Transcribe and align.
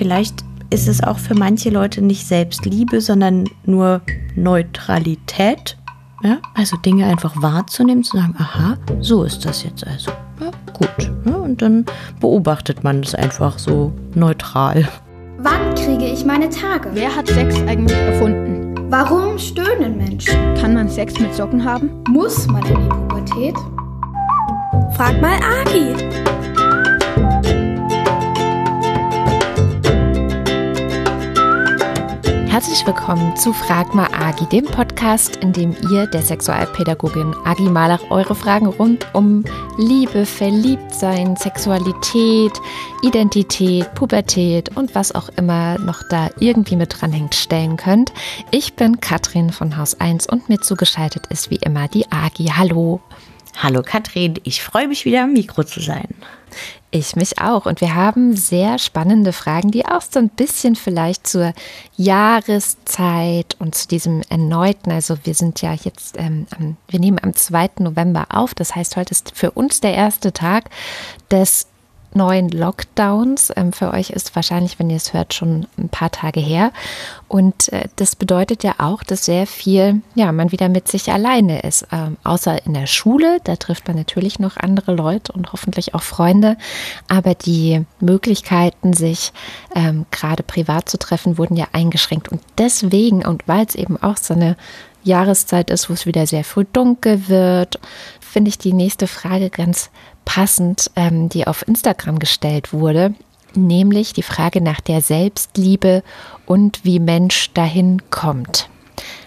vielleicht 0.00 0.44
ist 0.70 0.88
es 0.88 1.02
auch 1.02 1.18
für 1.18 1.34
manche 1.34 1.68
Leute 1.68 2.00
nicht 2.00 2.26
Selbstliebe, 2.26 3.02
sondern 3.02 3.44
nur 3.66 4.00
Neutralität. 4.34 5.76
Ja, 6.22 6.38
also 6.54 6.78
Dinge 6.78 7.04
einfach 7.04 7.34
wahrzunehmen, 7.42 8.02
zu 8.02 8.16
sagen, 8.16 8.34
aha, 8.38 8.78
so 9.00 9.24
ist 9.24 9.44
das 9.44 9.62
jetzt 9.62 9.86
also. 9.86 10.10
Ja, 10.40 10.50
gut. 10.72 11.12
Ja, 11.26 11.34
und 11.34 11.60
dann 11.60 11.84
beobachtet 12.18 12.82
man 12.82 13.00
es 13.00 13.14
einfach 13.14 13.58
so 13.58 13.92
neutral. 14.14 14.88
Wann 15.38 15.74
kriege 15.74 16.06
ich 16.06 16.24
meine 16.24 16.48
Tage? 16.48 16.88
Wer 16.94 17.14
hat 17.14 17.28
Sex 17.28 17.60
eigentlich 17.66 17.98
erfunden? 17.98 18.74
Warum 18.88 19.38
stöhnen 19.38 19.98
Menschen? 19.98 20.54
Kann 20.58 20.72
man 20.72 20.88
Sex 20.88 21.18
mit 21.20 21.34
Socken 21.34 21.62
haben? 21.62 21.90
Muss 22.08 22.46
man 22.46 22.64
in 22.64 22.80
die 22.80 22.88
Pubertät? 22.88 23.54
Frag 24.96 25.20
mal 25.20 25.38
Agi. 25.60 25.94
Herzlich 32.50 32.84
willkommen 32.84 33.36
zu 33.36 33.52
Frag 33.52 33.94
mal 33.94 34.08
Agi, 34.12 34.44
dem 34.46 34.64
Podcast, 34.64 35.36
in 35.36 35.52
dem 35.52 35.76
ihr, 35.88 36.08
der 36.08 36.20
Sexualpädagogin 36.20 37.32
Agi 37.44 37.70
Malach, 37.70 38.10
eure 38.10 38.34
Fragen 38.34 38.66
rund 38.66 39.06
um 39.14 39.44
Liebe, 39.78 40.26
Verliebtsein, 40.26 41.36
Sexualität, 41.36 42.50
Identität, 43.02 43.94
Pubertät 43.94 44.76
und 44.76 44.96
was 44.96 45.14
auch 45.14 45.28
immer 45.36 45.78
noch 45.78 46.02
da 46.10 46.28
irgendwie 46.40 46.74
mit 46.74 47.00
dranhängt, 47.00 47.36
stellen 47.36 47.76
könnt. 47.76 48.12
Ich 48.50 48.74
bin 48.74 48.98
Katrin 48.98 49.50
von 49.50 49.76
Haus 49.76 50.00
1 50.00 50.26
und 50.26 50.48
mir 50.48 50.58
zugeschaltet 50.58 51.28
ist 51.28 51.52
wie 51.52 51.60
immer 51.62 51.86
die 51.86 52.10
Agi. 52.10 52.46
Hallo. 52.46 53.00
Hallo 53.56 53.82
Katrin, 53.82 54.34
ich 54.44 54.62
freue 54.62 54.88
mich 54.88 55.04
wieder 55.04 55.24
am 55.24 55.32
Mikro 55.32 55.64
zu 55.64 55.80
sein. 55.80 56.08
Ich 56.92 57.14
mich 57.14 57.38
auch. 57.38 57.66
Und 57.66 57.80
wir 57.80 57.94
haben 57.94 58.34
sehr 58.36 58.78
spannende 58.78 59.32
Fragen, 59.32 59.70
die 59.70 59.86
auch 59.86 60.02
so 60.02 60.18
ein 60.18 60.28
bisschen 60.28 60.74
vielleicht 60.74 61.26
zur 61.26 61.52
Jahreszeit 61.96 63.56
und 63.60 63.76
zu 63.76 63.86
diesem 63.86 64.22
erneuten, 64.28 64.90
also 64.90 65.16
wir 65.22 65.34
sind 65.34 65.62
ja 65.62 65.74
jetzt, 65.74 66.16
ähm, 66.18 66.46
wir 66.88 66.98
nehmen 66.98 67.18
am 67.22 67.34
2. 67.34 67.70
November 67.78 68.26
auf. 68.30 68.54
Das 68.54 68.74
heißt, 68.74 68.96
heute 68.96 69.12
ist 69.12 69.32
für 69.36 69.52
uns 69.52 69.80
der 69.80 69.94
erste 69.94 70.32
Tag 70.32 70.70
des 71.30 71.69
neuen 72.14 72.48
Lockdowns. 72.48 73.52
Ähm, 73.56 73.72
für 73.72 73.92
euch 73.92 74.10
ist 74.10 74.34
wahrscheinlich, 74.34 74.78
wenn 74.78 74.90
ihr 74.90 74.96
es 74.96 75.12
hört, 75.12 75.34
schon 75.34 75.66
ein 75.78 75.88
paar 75.88 76.10
Tage 76.10 76.40
her. 76.40 76.72
Und 77.28 77.72
äh, 77.72 77.88
das 77.96 78.16
bedeutet 78.16 78.64
ja 78.64 78.74
auch, 78.78 79.02
dass 79.02 79.24
sehr 79.24 79.46
viel, 79.46 80.02
ja, 80.14 80.32
man 80.32 80.52
wieder 80.52 80.68
mit 80.68 80.88
sich 80.88 81.10
alleine 81.12 81.60
ist. 81.62 81.86
Ähm, 81.92 82.16
außer 82.24 82.66
in 82.66 82.74
der 82.74 82.86
Schule, 82.86 83.38
da 83.44 83.56
trifft 83.56 83.86
man 83.88 83.96
natürlich 83.96 84.38
noch 84.38 84.56
andere 84.56 84.94
Leute 84.94 85.32
und 85.32 85.52
hoffentlich 85.52 85.94
auch 85.94 86.02
Freunde. 86.02 86.56
Aber 87.08 87.34
die 87.34 87.84
Möglichkeiten, 88.00 88.92
sich 88.92 89.32
ähm, 89.74 90.06
gerade 90.10 90.42
privat 90.42 90.88
zu 90.88 90.98
treffen, 90.98 91.38
wurden 91.38 91.56
ja 91.56 91.66
eingeschränkt. 91.72 92.28
Und 92.28 92.40
deswegen, 92.58 93.24
und 93.24 93.46
weil 93.46 93.66
es 93.66 93.74
eben 93.74 93.96
auch 94.02 94.16
so 94.16 94.34
eine 94.34 94.56
Jahreszeit 95.02 95.70
ist, 95.70 95.88
wo 95.88 95.94
es 95.94 96.06
wieder 96.06 96.26
sehr 96.26 96.44
früh 96.44 96.64
dunkel 96.70 97.28
wird, 97.28 97.78
finde 98.30 98.48
ich 98.48 98.58
die 98.58 98.72
nächste 98.72 99.06
Frage 99.06 99.50
ganz 99.50 99.90
passend, 100.24 100.90
ähm, 100.96 101.28
die 101.28 101.46
auf 101.46 101.66
Instagram 101.66 102.18
gestellt 102.18 102.72
wurde, 102.72 103.14
nämlich 103.54 104.12
die 104.12 104.22
Frage 104.22 104.60
nach 104.60 104.80
der 104.80 105.02
Selbstliebe 105.02 106.02
und 106.46 106.84
wie 106.84 107.00
Mensch 107.00 107.52
dahin 107.52 108.02
kommt. 108.10 108.68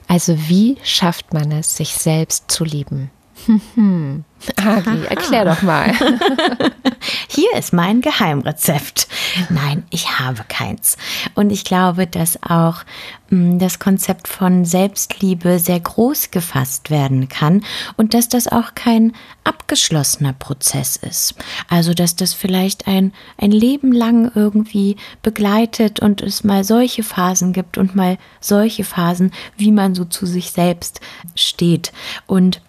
Also 0.08 0.38
wie 0.48 0.78
schafft 0.84 1.34
man 1.34 1.52
es, 1.52 1.76
sich 1.76 1.96
selbst 1.96 2.50
zu 2.50 2.64
lieben? 2.64 3.12
Agi, 4.58 5.06
erklär 5.10 5.46
doch 5.46 5.62
mal. 5.62 5.94
Hier 7.28 7.54
ist 7.58 7.74
mein 7.74 8.02
Geheimrezept. 8.02 9.08
Nein, 9.50 9.84
ich 9.90 10.20
habe 10.20 10.44
keins. 10.48 10.98
Und 11.36 11.50
ich 11.50 11.64
glaube, 11.64 12.08
dass 12.08 12.42
auch 12.44 12.84
mm, 13.30 13.58
das 13.58 13.80
Konzept 13.80 14.28
von 14.28 14.66
Selbstliebe 14.66 15.60
sehr 15.60 15.80
groß 15.80 16.32
gefasst 16.32 16.90
werden 16.90 17.30
kann 17.30 17.64
und 17.98 18.14
dass 18.14 18.30
das 18.30 18.48
auch 18.48 18.76
kein 18.76 19.14
abgeschlossener 19.44 20.34
Prozess 20.34 20.96
ist. 20.98 21.36
Also, 21.70 21.94
dass 21.94 22.16
das 22.16 22.34
vielleicht 22.34 22.88
ein, 22.88 23.14
ein 23.38 23.52
Leben 23.52 23.92
lang 23.92 24.32
irgendwie 24.36 24.98
begleitet 25.22 26.00
und 26.00 26.22
es 26.22 26.44
mal 26.44 26.64
solche 26.64 27.04
Phasen 27.04 27.54
gibt 27.54 27.78
und 27.78 27.96
mal 27.96 28.18
solche 28.40 28.84
Phasen, 28.84 29.32
wie 29.58 29.72
man 29.72 29.96
so 29.96 30.06
zu 30.06 30.26
sich 30.26 30.52
selbst 30.52 31.02
steht. 31.36 31.92
Und 32.28 32.62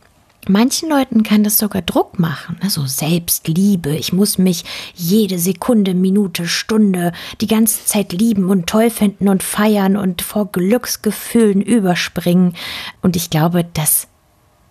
Manchen 0.49 0.89
Leuten 0.89 1.23
kann 1.23 1.45
das 1.45 1.59
sogar 1.59 1.83
Druck 1.83 2.19
machen, 2.19 2.59
also 2.63 2.87
Selbstliebe. 2.87 3.95
Ich 3.97 4.13
muss 4.13 4.39
mich 4.39 4.65
jede 4.95 5.39
Sekunde, 5.39 5.95
Minute, 5.95 6.47
Stunde 6.47 7.13
die 7.41 7.47
ganze 7.47 7.85
Zeit 7.87 8.13
lieben 8.13 8.51
und 8.51 8.67
toll 8.67 8.91
finden 8.91 9.29
und 9.29 9.43
feiern 9.43 9.97
und 9.97 10.23
vor 10.23 10.53
Glücksgefühlen 10.53 11.63
überspringen. 11.63 12.55
Und 13.01 13.17
ich 13.17 13.31
glaube, 13.31 13.65
das 13.73 14.09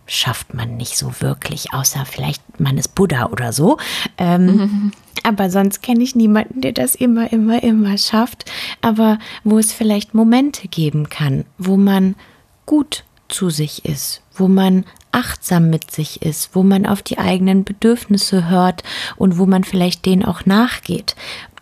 schafft 0.06 0.54
man 0.54 0.78
nicht 0.78 0.98
so 0.98 1.12
wirklich, 1.20 1.74
außer 1.74 2.06
vielleicht 2.06 2.60
man 2.60 2.78
ist 2.78 2.94
Buddha 2.94 3.28
oder 3.28 3.54
so. 3.54 3.78
Ähm, 4.18 4.46
mhm. 4.46 4.92
Aber 5.24 5.50
sonst 5.50 5.82
kenne 5.82 6.04
ich 6.04 6.16
niemanden, 6.16 6.60
der 6.60 6.74
das 6.74 6.96
immer, 6.96 7.32
immer, 7.32 7.64
immer 7.64 7.98
schafft. 7.98 8.52
Aber 8.82 9.20
wo 9.46 9.58
es 9.58 9.72
vielleicht 9.72 10.14
Momente 10.14 10.68
geben 10.68 11.08
kann, 11.08 11.46
wo 11.58 11.78
man 11.78 12.16
gut 12.66 13.06
zu 13.28 13.50
sich 13.50 13.86
ist, 13.86 14.22
wo 14.36 14.48
man 14.48 14.86
achtsam 15.12 15.70
mit 15.70 15.92
sich 15.92 16.22
ist, 16.22 16.56
wo 16.56 16.64
man 16.64 16.86
auf 16.86 17.02
die 17.02 17.20
eigenen 17.20 17.64
Bedürfnisse 17.64 18.50
hört 18.50 18.84
und 19.16 19.38
wo 19.38 19.46
man 19.46 19.64
vielleicht 19.64 20.06
denen 20.06 20.26
auch 20.26 20.46
nachgeht. 20.46 21.16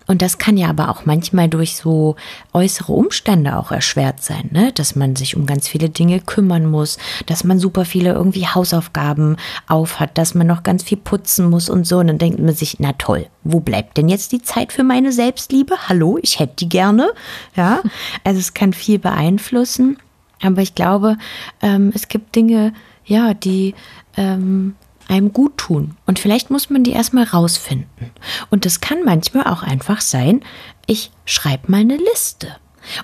Und 0.08 0.22
das 0.22 0.38
kann 0.38 0.58
ja 0.58 0.68
aber 0.68 0.90
auch 0.90 1.06
manchmal 1.06 1.48
durch 1.48 1.78
so 1.78 2.18
äußere 2.52 2.92
Umstände 2.92 3.56
auch 3.56 3.72
erschwert 3.72 4.22
sein, 4.22 4.50
ne? 4.52 4.74
dass 4.74 4.96
man 4.98 5.16
sich 5.16 5.38
um 5.38 5.46
ganz 5.46 5.70
viele 5.70 5.90
Dinge 5.90 6.20
kümmern 6.20 6.66
muss, 6.66 6.98
dass 7.28 7.46
man 7.46 7.60
super 7.60 7.86
viele 7.86 8.12
irgendwie 8.12 8.46
Hausaufgaben 8.46 9.38
aufhat, 9.70 10.18
dass 10.18 10.34
man 10.34 10.48
noch 10.48 10.64
ganz 10.64 10.84
viel 10.84 10.98
putzen 10.98 11.50
muss 11.50 11.70
und 11.70 11.88
so. 11.88 12.00
Und 12.00 12.08
dann 12.08 12.18
denkt 12.18 12.40
man 12.40 12.54
sich, 12.54 12.78
na 12.80 12.92
toll, 12.92 13.28
wo 13.46 13.62
bleibt 13.62 13.96
denn 13.96 14.10
jetzt 14.10 14.34
die 14.34 14.42
Zeit 14.42 14.74
für 14.74 14.84
meine 14.84 15.14
Selbstliebe? 15.14 15.76
Hallo, 15.88 16.20
ich 16.22 16.40
hätte 16.40 16.58
die 16.58 16.68
gerne. 16.68 17.14
Ja, 17.56 17.82
also 18.26 18.40
es 18.40 18.54
kann 18.54 18.74
viel 18.74 19.00
beeinflussen. 19.00 19.98
Aber 20.42 20.62
ich 20.62 20.76
glaube, 20.76 21.18
ähm, 21.62 21.92
es 21.94 22.08
gibt 22.08 22.36
Dinge, 22.36 22.74
ja, 23.06 23.34
die 23.34 23.76
ähm, 24.18 24.76
einem 25.08 25.34
gut 25.34 25.58
tun. 25.58 25.98
Und 26.06 26.20
vielleicht 26.20 26.50
muss 26.50 26.70
man 26.70 26.84
die 26.84 26.92
erstmal 26.92 27.26
rausfinden. 27.26 28.12
Und 28.50 28.66
das 28.66 28.82
kann 28.82 29.04
manchmal 29.04 29.46
auch 29.46 29.64
einfach 29.64 30.02
sein, 30.02 30.42
ich 30.88 31.12
schreibe 31.26 31.72
mal 31.72 31.82
eine 31.82 31.98
Liste. 31.98 32.56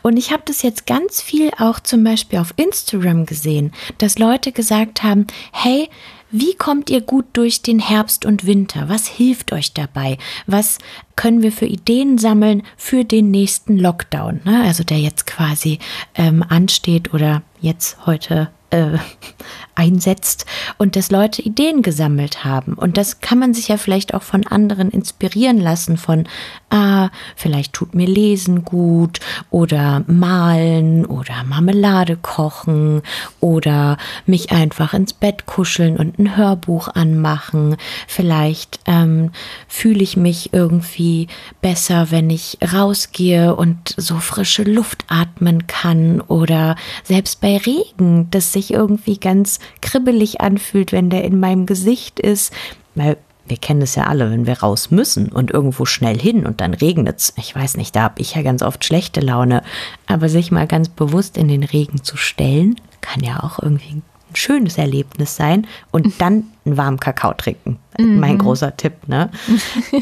Und 0.02 0.18
ich 0.18 0.32
habe 0.32 0.44
das 0.46 0.62
jetzt 0.62 0.88
ganz 0.88 1.22
viel 1.22 1.52
auch 1.60 1.80
zum 1.80 2.04
Beispiel 2.04 2.40
auf 2.40 2.54
Instagram 2.56 3.26
gesehen, 3.26 3.74
dass 4.00 4.18
Leute 4.18 4.52
gesagt 4.52 5.04
haben, 5.04 5.28
hey, 5.52 5.90
wie 6.32 6.56
kommt 6.56 6.90
ihr 6.90 7.02
gut 7.02 7.26
durch 7.34 7.62
den 7.62 7.80
Herbst 7.80 8.26
und 8.26 8.46
Winter? 8.46 8.90
Was 8.90 9.08
hilft 9.08 9.54
euch 9.54 9.74
dabei? 9.74 10.18
Was 10.46 10.78
können 11.16 11.42
wir 11.42 11.52
für 11.52 11.66
Ideen 11.66 12.18
sammeln 12.18 12.64
für 12.76 13.06
den 13.06 13.32
nächsten 13.32 13.78
Lockdown? 13.78 14.42
Ne? 14.44 14.64
Also 14.64 14.84
der 14.84 15.00
jetzt 15.00 15.26
quasi 15.26 15.80
ähm, 16.16 16.44
ansteht 16.48 17.14
oder 17.14 17.44
jetzt 17.62 18.06
heute 18.06 18.50
äh, 18.70 18.98
einsetzt 19.76 20.48
und 20.80 20.96
dass 20.96 21.12
Leute 21.12 21.44
Ideen 21.44 21.84
gesammelt 21.84 22.44
haben. 22.44 22.74
Und 22.74 22.98
das 22.98 23.22
kann 23.22 23.38
man 23.38 23.54
sich 23.54 23.68
ja 23.68 23.78
vielleicht 23.78 24.16
auch 24.16 24.24
von 24.24 24.48
anderen 24.48 24.90
inspirieren 24.90 25.60
lassen, 25.60 25.98
von, 25.98 26.28
ah, 26.72 27.10
vielleicht 27.36 27.74
tut 27.74 27.94
mir 27.94 28.08
Lesen 28.08 28.66
gut 28.66 29.20
oder 29.52 30.04
malen 30.08 31.06
oder 31.06 31.44
Marmelade 31.44 32.18
kochen 32.18 33.04
oder 33.40 33.98
mich 34.26 34.52
einfach 34.52 34.96
ins 34.96 35.14
Bett 35.14 35.46
kuscheln 35.46 35.98
und 35.98 36.18
ein 36.18 36.36
Hörbuch 36.36 36.88
anmachen. 36.88 37.78
Vielleicht 38.08 38.80
ähm, 38.88 39.32
fühle 39.68 40.02
ich 40.02 40.18
mich 40.18 40.54
irgendwie 40.54 41.28
besser, 41.62 42.10
wenn 42.10 42.32
ich 42.32 42.58
rausgehe 42.74 43.56
und 43.56 43.94
so 43.96 44.18
frische 44.18 44.64
Luft 44.64 45.06
atmen 45.08 45.68
kann 45.68 46.20
oder 46.22 46.76
selbst 47.04 47.42
bei 47.42 47.58
Regen, 47.58 48.28
das 48.32 48.52
sich 48.58 48.74
irgendwie 48.74 49.18
ganz 49.18 49.60
kribbelig 49.82 50.42
anfühlt, 50.42 50.92
wenn 50.92 51.10
der 51.10 51.24
in 51.24 51.40
meinem 51.40 51.66
Gesicht 51.66 52.20
ist. 52.20 52.52
Weil 52.96 53.18
wir 53.46 53.58
kennen 53.58 53.82
es 53.82 53.96
ja 53.96 54.04
alle, 54.04 54.30
wenn 54.32 54.48
wir 54.48 54.60
raus 54.60 54.92
müssen 54.92 55.30
und 55.30 55.52
irgendwo 55.52 55.86
schnell 55.86 56.20
hin 56.20 56.46
und 56.46 56.60
dann 56.60 56.74
regnet 56.74 57.20
es. 57.20 57.34
Ich 57.38 57.56
weiß 57.56 57.78
nicht, 57.78 57.96
da 57.96 58.02
habe 58.02 58.20
ich 58.20 58.36
ja 58.36 58.42
ganz 58.42 58.62
oft 58.62 58.84
schlechte 58.84 59.22
Laune. 59.22 59.64
Aber 60.08 60.28
sich 60.28 60.52
mal 60.52 60.68
ganz 60.68 60.90
bewusst 60.90 61.38
in 61.38 61.48
den 61.48 61.64
Regen 61.64 62.04
zu 62.04 62.18
stellen, 62.18 62.76
kann 63.02 63.24
ja 63.24 63.44
auch 63.44 63.60
irgendwie 63.62 63.92
ein 63.92 64.04
schönes 64.34 64.78
Erlebnis 64.78 65.36
sein. 65.36 65.68
Und 65.92 66.20
dann 66.20 66.46
einen 66.66 66.78
warmen 66.78 67.00
Kakao 67.00 67.34
trinken. 67.34 67.80
Mhm. 67.98 68.20
Mein 68.20 68.38
großer 68.40 68.76
Tipp, 68.76 69.08
ne? 69.08 69.30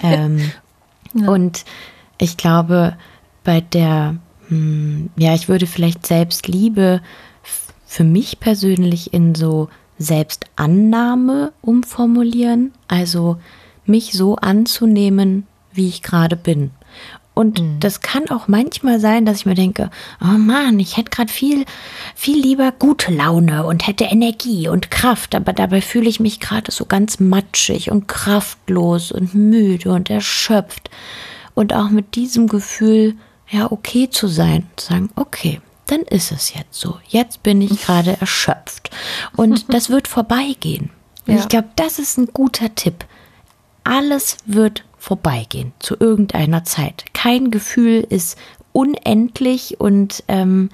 ähm, 0.01 0.51
ja. 1.13 1.29
Und 1.29 1.65
ich 2.17 2.37
glaube, 2.37 2.95
bei 3.43 3.61
der, 3.61 4.15
hm, 4.47 5.09
ja, 5.17 5.35
ich 5.35 5.49
würde 5.49 5.67
vielleicht 5.67 6.07
Selbstliebe 6.07 7.01
für 7.95 8.03
mich 8.03 8.41
persönlich 8.41 9.13
in 9.13 9.35
so 9.35 9.69
Selbstannahme 9.97 11.53
umformulieren, 11.61 12.73
also 12.89 13.37
mich 13.85 14.11
so 14.11 14.35
anzunehmen, 14.35 15.47
wie 15.71 15.87
ich 15.87 16.01
gerade 16.01 16.35
bin. 16.35 16.71
Und 17.33 17.61
mhm. 17.61 17.79
das 17.79 18.01
kann 18.01 18.29
auch 18.29 18.49
manchmal 18.49 18.99
sein, 18.99 19.25
dass 19.25 19.37
ich 19.37 19.45
mir 19.45 19.55
denke, 19.55 19.91
oh 20.21 20.37
Mann, 20.37 20.77
ich 20.77 20.97
hätte 20.97 21.09
gerade 21.09 21.31
viel, 21.31 21.63
viel 22.15 22.37
lieber 22.37 22.73
gute 22.77 23.13
Laune 23.13 23.65
und 23.65 23.87
hätte 23.87 24.03
Energie 24.03 24.67
und 24.67 24.91
Kraft, 24.91 25.33
aber 25.33 25.53
dabei 25.53 25.79
fühle 25.79 26.09
ich 26.09 26.19
mich 26.19 26.41
gerade 26.41 26.73
so 26.73 26.83
ganz 26.83 27.21
matschig 27.21 27.91
und 27.91 28.09
kraftlos 28.09 29.13
und 29.13 29.33
müde 29.33 29.93
und 29.93 30.09
erschöpft. 30.09 30.89
Und 31.53 31.73
auch 31.73 31.89
mit 31.91 32.15
diesem 32.15 32.49
Gefühl, 32.49 33.15
ja, 33.49 33.71
okay 33.71 34.09
zu 34.09 34.27
sein, 34.27 34.67
zu 34.75 34.87
sagen, 34.87 35.11
okay, 35.15 35.61
dann 35.85 36.01
ist 36.01 36.31
es 36.31 36.53
jetzt 36.53 36.79
so. 36.79 36.99
Jetzt 37.07 37.43
bin 37.43 37.61
ich 37.61 37.81
gerade 37.81 38.17
erschöpft. 38.19 38.89
Und 39.35 39.65
das 39.73 39.89
wird 39.89 40.07
vorbeigehen. 40.07 40.89
Ja. 41.25 41.35
Ich 41.35 41.47
glaube, 41.47 41.69
das 41.75 41.99
ist 41.99 42.17
ein 42.17 42.27
guter 42.27 42.73
Tipp. 42.75 43.05
Alles 43.83 44.37
wird 44.45 44.83
vorbeigehen 44.97 45.73
zu 45.79 45.95
irgendeiner 45.99 46.63
Zeit. 46.63 47.05
Kein 47.13 47.51
Gefühl 47.51 48.05
ist 48.09 48.37
unendlich 48.73 49.79
und 49.79 50.23
ähm, 50.27 50.69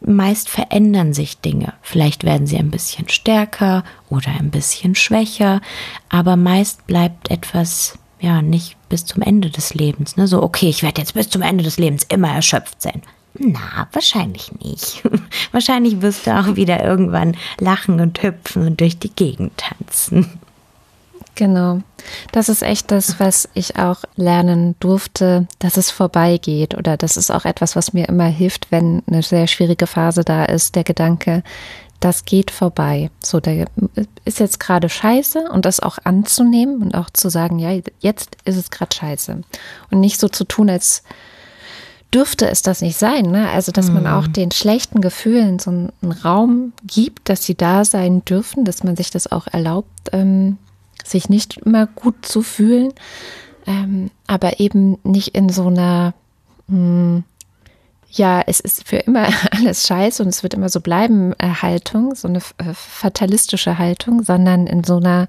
meist 0.00 0.48
verändern 0.48 1.12
sich 1.12 1.40
Dinge. 1.40 1.74
Vielleicht 1.82 2.24
werden 2.24 2.46
sie 2.46 2.56
ein 2.56 2.70
bisschen 2.70 3.08
stärker 3.08 3.84
oder 4.08 4.30
ein 4.38 4.50
bisschen 4.50 4.94
schwächer, 4.94 5.60
aber 6.08 6.36
meist 6.36 6.86
bleibt 6.86 7.30
etwas 7.30 7.98
ja 8.20 8.42
nicht 8.42 8.76
bis 8.88 9.04
zum 9.04 9.22
Ende 9.22 9.50
des 9.50 9.74
Lebens. 9.74 10.16
Ne? 10.16 10.26
So, 10.26 10.42
okay, 10.42 10.68
ich 10.68 10.82
werde 10.82 11.00
jetzt 11.00 11.14
bis 11.14 11.28
zum 11.28 11.42
Ende 11.42 11.64
des 11.64 11.78
Lebens 11.78 12.04
immer 12.08 12.30
erschöpft 12.30 12.80
sein. 12.82 13.02
Na, 13.34 13.88
wahrscheinlich 13.92 14.52
nicht. 14.60 15.02
wahrscheinlich 15.52 16.00
wirst 16.02 16.26
du 16.26 16.36
auch 16.36 16.56
wieder 16.56 16.84
irgendwann 16.84 17.36
lachen 17.60 18.00
und 18.00 18.22
hüpfen 18.22 18.66
und 18.66 18.80
durch 18.80 18.98
die 18.98 19.10
Gegend 19.10 19.52
tanzen. 19.56 20.40
Genau. 21.38 21.82
Das 22.32 22.48
ist 22.48 22.62
echt 22.62 22.90
das, 22.90 23.20
was 23.20 23.48
ich 23.54 23.76
auch 23.76 24.02
lernen 24.16 24.74
durfte, 24.80 25.46
dass 25.60 25.76
es 25.76 25.90
vorbeigeht. 25.92 26.76
Oder 26.76 26.96
das 26.96 27.16
ist 27.16 27.30
auch 27.30 27.44
etwas, 27.44 27.76
was 27.76 27.92
mir 27.92 28.08
immer 28.08 28.26
hilft, 28.26 28.72
wenn 28.72 29.04
eine 29.06 29.22
sehr 29.22 29.46
schwierige 29.46 29.86
Phase 29.86 30.24
da 30.24 30.46
ist. 30.46 30.74
Der 30.74 30.82
Gedanke, 30.82 31.44
das 32.00 32.24
geht 32.24 32.50
vorbei. 32.50 33.10
So, 33.22 33.38
der 33.38 33.66
ist 34.24 34.40
jetzt 34.40 34.58
gerade 34.58 34.88
scheiße 34.88 35.48
und 35.50 35.64
das 35.64 35.78
auch 35.78 35.98
anzunehmen 36.02 36.82
und 36.82 36.96
auch 36.96 37.10
zu 37.10 37.28
sagen, 37.28 37.60
ja, 37.60 37.70
jetzt 38.00 38.36
ist 38.44 38.56
es 38.56 38.70
gerade 38.70 38.94
scheiße. 38.96 39.40
Und 39.90 40.00
nicht 40.00 40.18
so 40.18 40.28
zu 40.28 40.44
tun, 40.44 40.68
als 40.68 41.04
dürfte 42.14 42.48
es 42.48 42.62
das 42.62 42.80
nicht 42.80 42.96
sein. 42.96 43.26
Ne? 43.26 43.48
Also, 43.50 43.72
dass 43.72 43.90
man 43.90 44.06
auch 44.06 44.28
mhm. 44.28 44.32
den 44.32 44.50
schlechten 44.50 45.00
Gefühlen 45.00 45.58
so 45.58 45.70
einen 45.70 46.12
Raum 46.24 46.72
gibt, 46.86 47.28
dass 47.28 47.44
sie 47.44 47.54
da 47.54 47.84
sein 47.84 48.24
dürfen, 48.24 48.64
dass 48.64 48.82
man 48.82 48.96
sich 48.96 49.10
das 49.10 49.30
auch 49.30 49.46
erlaubt, 49.46 50.10
ähm, 50.12 50.56
sich 51.04 51.28
nicht 51.28 51.58
immer 51.58 51.86
gut 51.86 52.24
zu 52.24 52.42
fühlen, 52.42 52.92
ähm, 53.66 54.10
aber 54.26 54.60
eben 54.60 54.98
nicht 55.04 55.34
in 55.34 55.48
so 55.48 55.66
einer, 55.66 56.14
mh, 56.68 56.76
hm, 56.76 57.24
ja, 58.10 58.42
es 58.46 58.60
ist 58.60 58.88
für 58.88 58.96
immer 58.96 59.28
alles 59.50 59.86
scheiße 59.86 60.22
und 60.22 60.30
es 60.30 60.42
wird 60.42 60.54
immer 60.54 60.70
so 60.70 60.80
bleiben 60.80 61.34
äh, 61.38 61.48
Haltung, 61.48 62.14
so 62.14 62.26
eine 62.26 62.38
äh, 62.38 62.72
fatalistische 62.72 63.78
Haltung, 63.78 64.22
sondern 64.22 64.66
in 64.66 64.82
so 64.82 64.96
einer 64.96 65.28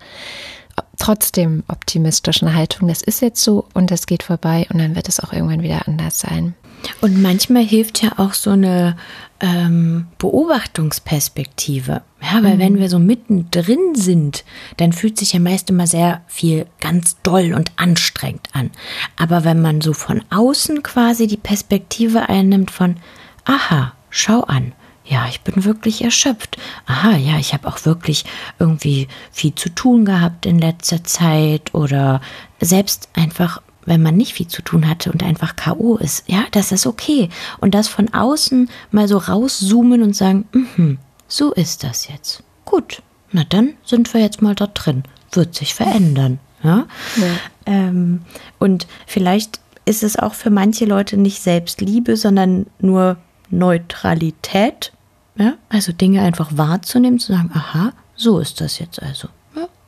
trotzdem 0.98 1.64
optimistischen 1.68 2.54
Haltung. 2.54 2.88
Das 2.88 3.02
ist 3.02 3.22
jetzt 3.22 3.44
so 3.44 3.66
und 3.74 3.92
das 3.92 4.08
geht 4.08 4.24
vorbei 4.24 4.66
und 4.72 4.80
dann 4.80 4.96
wird 4.96 5.10
es 5.10 5.20
auch 5.20 5.34
irgendwann 5.34 5.62
wieder 5.62 5.88
anders 5.88 6.20
sein. 6.20 6.56
Und 7.02 7.22
manchmal 7.22 7.64
hilft 7.64 8.02
ja 8.02 8.14
auch 8.18 8.34
so 8.34 8.52
eine 8.52 8.96
ähm, 9.40 10.08
Beobachtungsperspektive. 10.18 12.02
Ja, 12.22 12.44
weil 12.44 12.56
mhm. 12.56 12.60
wenn 12.60 12.80
wir 12.80 12.90
so 12.90 13.00
mittendrin 13.00 13.96
sind, 13.96 14.44
dann 14.78 14.94
fühlt 14.94 15.18
sich 15.18 15.34
ja 15.34 15.40
meist 15.40 15.70
immer 15.70 15.88
sehr 15.88 16.22
viel 16.28 16.66
ganz 16.80 17.18
doll 17.24 17.54
und 17.54 17.72
anstrengend 17.78 18.50
an. 18.54 18.72
Aber 19.18 19.44
wenn 19.44 19.62
man 19.62 19.82
so 19.82 19.94
von 19.94 20.24
außen 20.30 20.84
quasi 20.84 21.28
die 21.28 21.38
Perspektive 21.38 22.28
einnimmt 22.28 22.72
von, 22.72 22.98
aha, 23.46 23.94
schau 24.10 24.42
an, 24.42 24.74
ja, 25.06 25.26
ich 25.28 25.42
bin 25.42 25.66
wirklich 25.66 26.04
erschöpft. 26.04 26.58
Aha, 26.86 27.16
ja, 27.18 27.40
ich 27.40 27.54
habe 27.54 27.68
auch 27.68 27.84
wirklich 27.86 28.26
irgendwie 28.60 29.08
viel 29.32 29.56
zu 29.56 29.70
tun 29.70 30.06
gehabt 30.06 30.46
in 30.46 30.60
letzter 30.60 31.04
Zeit 31.04 31.74
oder 31.74 32.22
selbst 32.60 33.10
einfach 33.16 33.62
wenn 33.90 34.04
man 34.04 34.16
nicht 34.16 34.34
viel 34.34 34.48
zu 34.48 34.62
tun 34.62 34.88
hatte 34.88 35.12
und 35.12 35.24
einfach 35.24 35.56
K.O. 35.56 35.98
ist, 35.98 36.24
ja, 36.28 36.46
das 36.52 36.72
ist 36.72 36.86
okay. 36.86 37.30
Und 37.60 37.74
das 37.74 37.88
von 37.88 38.14
außen 38.14 38.70
mal 38.92 39.08
so 39.08 39.18
rauszoomen 39.18 40.04
und 40.04 40.16
sagen, 40.16 40.48
mh, 40.52 40.98
so 41.28 41.52
ist 41.52 41.84
das 41.84 42.08
jetzt. 42.08 42.44
Gut, 42.66 43.02
na 43.32 43.44
dann 43.44 43.74
sind 43.84 44.14
wir 44.14 44.22
jetzt 44.22 44.42
mal 44.42 44.56
dort 44.56 44.86
drin. 44.86 45.04
Wird 45.32 45.56
sich 45.56 45.74
verändern. 45.74 46.40
Ja? 46.64 46.86
ja. 47.18 47.28
Ähm, 47.66 48.22
und 48.60 48.88
vielleicht 49.08 49.60
ist 49.86 50.04
es 50.04 50.18
auch 50.18 50.36
für 50.36 50.52
manche 50.52 50.86
Leute 50.86 51.18
nicht 51.18 51.42
Selbstliebe, 51.42 52.16
sondern 52.16 52.68
nur 52.80 53.18
Neutralität. 53.50 54.94
Ja? 55.36 55.56
Also 55.70 55.94
Dinge 55.94 56.22
einfach 56.22 56.52
wahrzunehmen, 56.56 57.18
zu 57.18 57.34
sagen, 57.34 57.50
aha, 57.56 57.94
so 58.16 58.38
ist 58.38 58.62
das 58.62 58.78
jetzt 58.78 59.02
also 59.02 59.30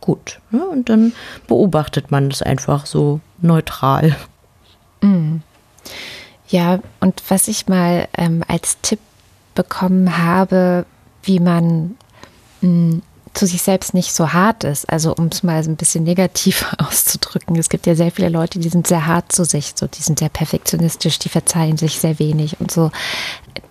gut. 0.01 0.39
Ne? 0.49 0.65
Und 0.65 0.89
dann 0.89 1.13
beobachtet 1.47 2.11
man 2.11 2.29
das 2.29 2.41
einfach 2.41 2.85
so 2.85 3.21
neutral. 3.41 4.15
Mhm. 5.01 5.41
Ja, 6.49 6.79
und 6.99 7.23
was 7.29 7.47
ich 7.47 7.67
mal 7.67 8.07
ähm, 8.17 8.43
als 8.47 8.79
Tipp 8.81 8.99
bekommen 9.55 10.17
habe, 10.17 10.85
wie 11.23 11.39
man 11.39 11.95
mh, 12.61 12.67
hm, 12.67 13.01
zu 13.33 13.45
sich 13.45 13.61
selbst 13.61 13.93
nicht 13.93 14.13
so 14.13 14.33
hart 14.33 14.65
ist, 14.65 14.89
also 14.89 15.15
um 15.15 15.27
es 15.27 15.43
mal 15.43 15.63
ein 15.63 15.77
bisschen 15.77 16.03
negativ 16.03 16.65
auszudrücken. 16.77 17.55
Es 17.55 17.69
gibt 17.69 17.87
ja 17.87 17.95
sehr 17.95 18.11
viele 18.11 18.29
Leute, 18.29 18.59
die 18.59 18.69
sind 18.69 18.87
sehr 18.87 19.05
hart 19.05 19.31
zu 19.31 19.45
sich, 19.45 19.73
so 19.75 19.87
die 19.87 20.01
sind 20.01 20.19
sehr 20.19 20.29
perfektionistisch, 20.29 21.19
die 21.19 21.29
verzeihen 21.29 21.77
sich 21.77 21.99
sehr 21.99 22.19
wenig 22.19 22.59
und 22.59 22.71
so. 22.71 22.91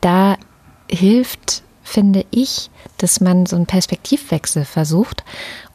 Da 0.00 0.36
hilft, 0.90 1.62
finde 1.82 2.24
ich, 2.30 2.70
dass 2.98 3.20
man 3.20 3.46
so 3.46 3.56
einen 3.56 3.66
Perspektivwechsel 3.66 4.64
versucht 4.64 5.24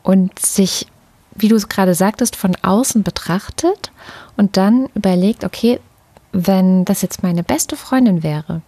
und 0.06 0.38
sich, 0.40 0.86
wie 1.34 1.48
du 1.48 1.56
es 1.56 1.68
gerade 1.68 1.96
sagtest, 1.96 2.36
von 2.36 2.56
außen 2.62 3.04
betrachtet 3.04 3.92
und 4.38 4.56
dann 4.56 4.88
überlegt, 4.94 5.44
okay, 5.44 5.80
wenn 6.32 6.86
das 6.86 7.02
jetzt 7.02 7.24
meine 7.24 7.44
beste 7.44 7.76
Freundin 7.76 8.22
wäre, 8.22 8.62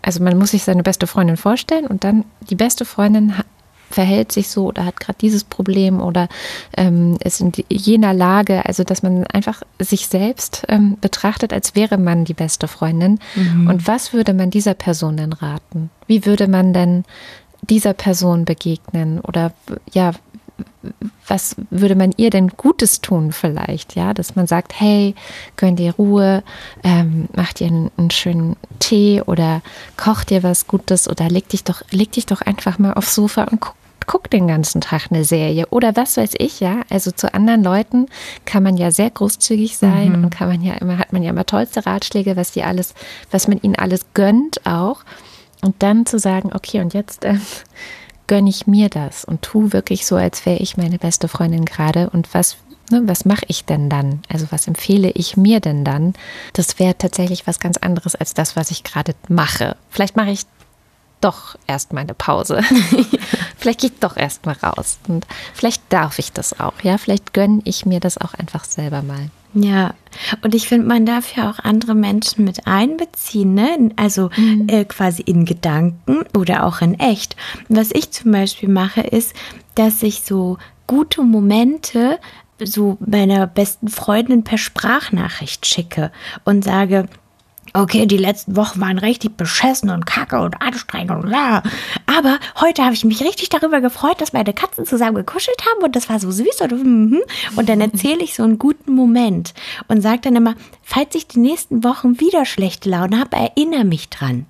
also 0.00 0.22
man 0.22 0.38
muss 0.38 0.52
sich 0.52 0.62
seine 0.62 0.82
beste 0.82 1.06
Freundin 1.06 1.36
vorstellen 1.36 1.86
und 1.86 2.04
dann 2.04 2.24
die 2.48 2.54
beste 2.54 2.84
Freundin 2.84 3.34
verhält 3.90 4.32
sich 4.32 4.48
so 4.48 4.66
oder 4.66 4.84
hat 4.84 5.00
gerade 5.00 5.18
dieses 5.20 5.44
Problem 5.44 6.00
oder 6.00 6.28
ähm, 6.76 7.16
ist 7.22 7.40
in 7.40 7.52
jener 7.68 8.12
Lage, 8.12 8.64
also 8.66 8.84
dass 8.84 9.02
man 9.02 9.26
einfach 9.26 9.62
sich 9.80 10.06
selbst 10.06 10.64
ähm, 10.68 10.98
betrachtet, 11.00 11.52
als 11.52 11.74
wäre 11.74 11.98
man 11.98 12.24
die 12.24 12.34
beste 12.34 12.68
Freundin. 12.68 13.18
Mhm. 13.34 13.68
Und 13.68 13.86
was 13.86 14.12
würde 14.12 14.34
man 14.34 14.50
dieser 14.50 14.74
Person 14.74 15.16
denn 15.16 15.32
raten? 15.32 15.90
Wie 16.06 16.26
würde 16.26 16.48
man 16.48 16.72
denn 16.72 17.04
dieser 17.62 17.94
Person 17.94 18.44
begegnen? 18.44 19.20
Oder 19.20 19.52
ja, 19.92 20.12
was 21.26 21.56
würde 21.70 21.94
man 21.94 22.12
ihr 22.16 22.30
denn 22.30 22.48
Gutes 22.48 23.00
tun 23.00 23.32
vielleicht, 23.32 23.94
ja, 23.96 24.14
dass 24.14 24.36
man 24.36 24.46
sagt, 24.46 24.78
hey, 24.78 25.14
gönn 25.56 25.76
dir 25.76 25.94
Ruhe, 25.94 26.42
ähm, 26.82 27.28
mach 27.34 27.52
dir 27.52 27.66
einen, 27.66 27.90
einen, 27.96 28.10
schönen 28.10 28.56
Tee 28.78 29.22
oder 29.22 29.62
koch 29.96 30.24
dir 30.24 30.42
was 30.42 30.66
Gutes 30.66 31.08
oder 31.08 31.28
leg 31.28 31.48
dich 31.48 31.64
doch, 31.64 31.82
leg 31.90 32.12
dich 32.12 32.26
doch 32.26 32.40
einfach 32.40 32.78
mal 32.78 32.92
aufs 32.92 33.14
Sofa 33.14 33.44
und 33.44 33.60
guck, 33.60 33.74
guck 34.06 34.30
den 34.30 34.46
ganzen 34.46 34.80
Tag 34.80 35.06
eine 35.10 35.24
Serie 35.24 35.66
oder 35.70 35.96
was 35.96 36.16
weiß 36.16 36.34
ich, 36.38 36.60
ja. 36.60 36.82
Also 36.90 37.10
zu 37.10 37.32
anderen 37.32 37.64
Leuten 37.64 38.06
kann 38.44 38.62
man 38.62 38.76
ja 38.76 38.90
sehr 38.90 39.10
großzügig 39.10 39.76
sein 39.76 40.18
mhm. 40.18 40.24
und 40.24 40.30
kann 40.30 40.48
man 40.48 40.62
ja 40.62 40.74
immer, 40.74 40.98
hat 40.98 41.12
man 41.12 41.22
ja 41.22 41.30
immer 41.30 41.46
tollste 41.46 41.86
Ratschläge, 41.86 42.36
was 42.36 42.52
die 42.52 42.62
alles, 42.62 42.94
was 43.30 43.48
man 43.48 43.58
ihnen 43.62 43.76
alles 43.76 44.06
gönnt 44.14 44.66
auch. 44.66 45.00
Und 45.62 45.82
dann 45.82 46.04
zu 46.04 46.18
sagen, 46.18 46.50
okay, 46.52 46.80
und 46.80 46.92
jetzt 46.92 47.24
äh, 47.24 47.36
gönne 48.26 48.50
ich 48.50 48.66
mir 48.66 48.88
das 48.88 49.24
und 49.24 49.42
tu 49.42 49.72
wirklich 49.72 50.06
so, 50.06 50.16
als 50.16 50.46
wäre 50.46 50.58
ich 50.58 50.76
meine 50.76 50.98
beste 50.98 51.28
Freundin 51.28 51.64
gerade 51.64 52.10
und 52.10 52.32
was 52.34 52.56
ne, 52.90 53.02
was 53.04 53.24
mache 53.24 53.44
ich 53.48 53.64
denn 53.64 53.88
dann? 53.88 54.22
Also 54.28 54.46
was 54.50 54.66
empfehle 54.66 55.10
ich 55.10 55.36
mir 55.36 55.60
denn 55.60 55.84
dann? 55.84 56.14
Das 56.52 56.78
wäre 56.78 56.96
tatsächlich 56.96 57.46
was 57.46 57.60
ganz 57.60 57.76
anderes 57.76 58.14
als 58.14 58.34
das, 58.34 58.56
was 58.56 58.70
ich 58.70 58.84
gerade 58.84 59.14
mache. 59.28 59.76
Vielleicht 59.90 60.16
mache 60.16 60.30
ich 60.30 60.42
doch 61.20 61.56
erst 61.66 61.92
mal 61.92 62.02
eine 62.02 62.14
Pause. 62.14 62.62
vielleicht 63.58 63.80
gehe 63.80 63.90
ich 63.90 63.98
doch 64.00 64.16
erst 64.16 64.46
mal 64.46 64.56
raus. 64.62 64.98
Und 65.08 65.26
vielleicht 65.54 65.82
darf 65.88 66.18
ich 66.18 66.32
das 66.32 66.60
auch. 66.60 66.74
Ja, 66.82 66.98
vielleicht 66.98 67.32
gönne 67.32 67.60
ich 67.64 67.86
mir 67.86 68.00
das 68.00 68.18
auch 68.18 68.34
einfach 68.34 68.64
selber 68.64 69.02
mal. 69.02 69.30
Ja, 69.54 69.94
und 70.42 70.54
ich 70.54 70.68
finde, 70.68 70.86
man 70.86 71.06
darf 71.06 71.36
ja 71.36 71.48
auch 71.48 71.58
andere 71.60 71.94
Menschen 71.94 72.44
mit 72.44 72.66
einbeziehen, 72.66 73.54
ne? 73.54 73.90
Also 73.96 74.30
mhm. 74.36 74.66
äh, 74.68 74.84
quasi 74.84 75.22
in 75.22 75.44
Gedanken 75.44 76.24
oder 76.36 76.66
auch 76.66 76.80
in 76.80 76.98
echt. 76.98 77.36
Was 77.68 77.90
ich 77.92 78.10
zum 78.10 78.32
Beispiel 78.32 78.68
mache, 78.68 79.00
ist, 79.00 79.32
dass 79.74 80.02
ich 80.02 80.22
so 80.22 80.58
gute 80.86 81.22
Momente 81.22 82.18
so 82.60 82.96
meiner 83.00 83.46
besten 83.46 83.88
Freundin 83.88 84.44
per 84.44 84.58
Sprachnachricht 84.58 85.66
schicke 85.66 86.12
und 86.44 86.64
sage, 86.64 87.08
okay, 87.74 88.06
die 88.06 88.16
letzten 88.16 88.56
Wochen 88.56 88.80
waren 88.80 88.98
richtig 88.98 89.36
beschissen 89.36 89.90
und 89.90 90.06
kacke 90.06 90.40
und 90.40 90.62
anstrengend 90.62 91.10
und 91.10 91.22
bla. 91.22 91.62
Aber 92.06 92.38
heute 92.60 92.84
habe 92.84 92.94
ich 92.94 93.04
mich 93.04 93.22
richtig 93.22 93.48
darüber 93.48 93.80
gefreut, 93.80 94.20
dass 94.20 94.32
meine 94.32 94.54
Katzen 94.54 94.86
zusammen 94.86 95.16
gekuschelt 95.16 95.58
haben 95.68 95.84
und 95.84 95.96
das 95.96 96.08
war 96.08 96.20
so 96.20 96.30
süß 96.30 96.60
und, 96.62 96.84
mhm. 96.84 97.22
und 97.56 97.68
dann 97.68 97.80
erzähle 97.80 98.22
ich 98.22 98.34
so 98.34 98.44
einen 98.44 98.58
guten 98.58 98.94
Moment 98.94 99.54
und 99.88 100.00
sage 100.00 100.20
dann 100.22 100.36
immer, 100.36 100.54
falls 100.82 101.14
ich 101.16 101.26
die 101.26 101.40
nächsten 101.40 101.82
Wochen 101.84 102.20
wieder 102.20 102.46
schlechte 102.46 102.88
Laune 102.88 103.18
habe, 103.18 103.36
erinnere 103.36 103.84
mich 103.84 104.08
dran. 104.08 104.46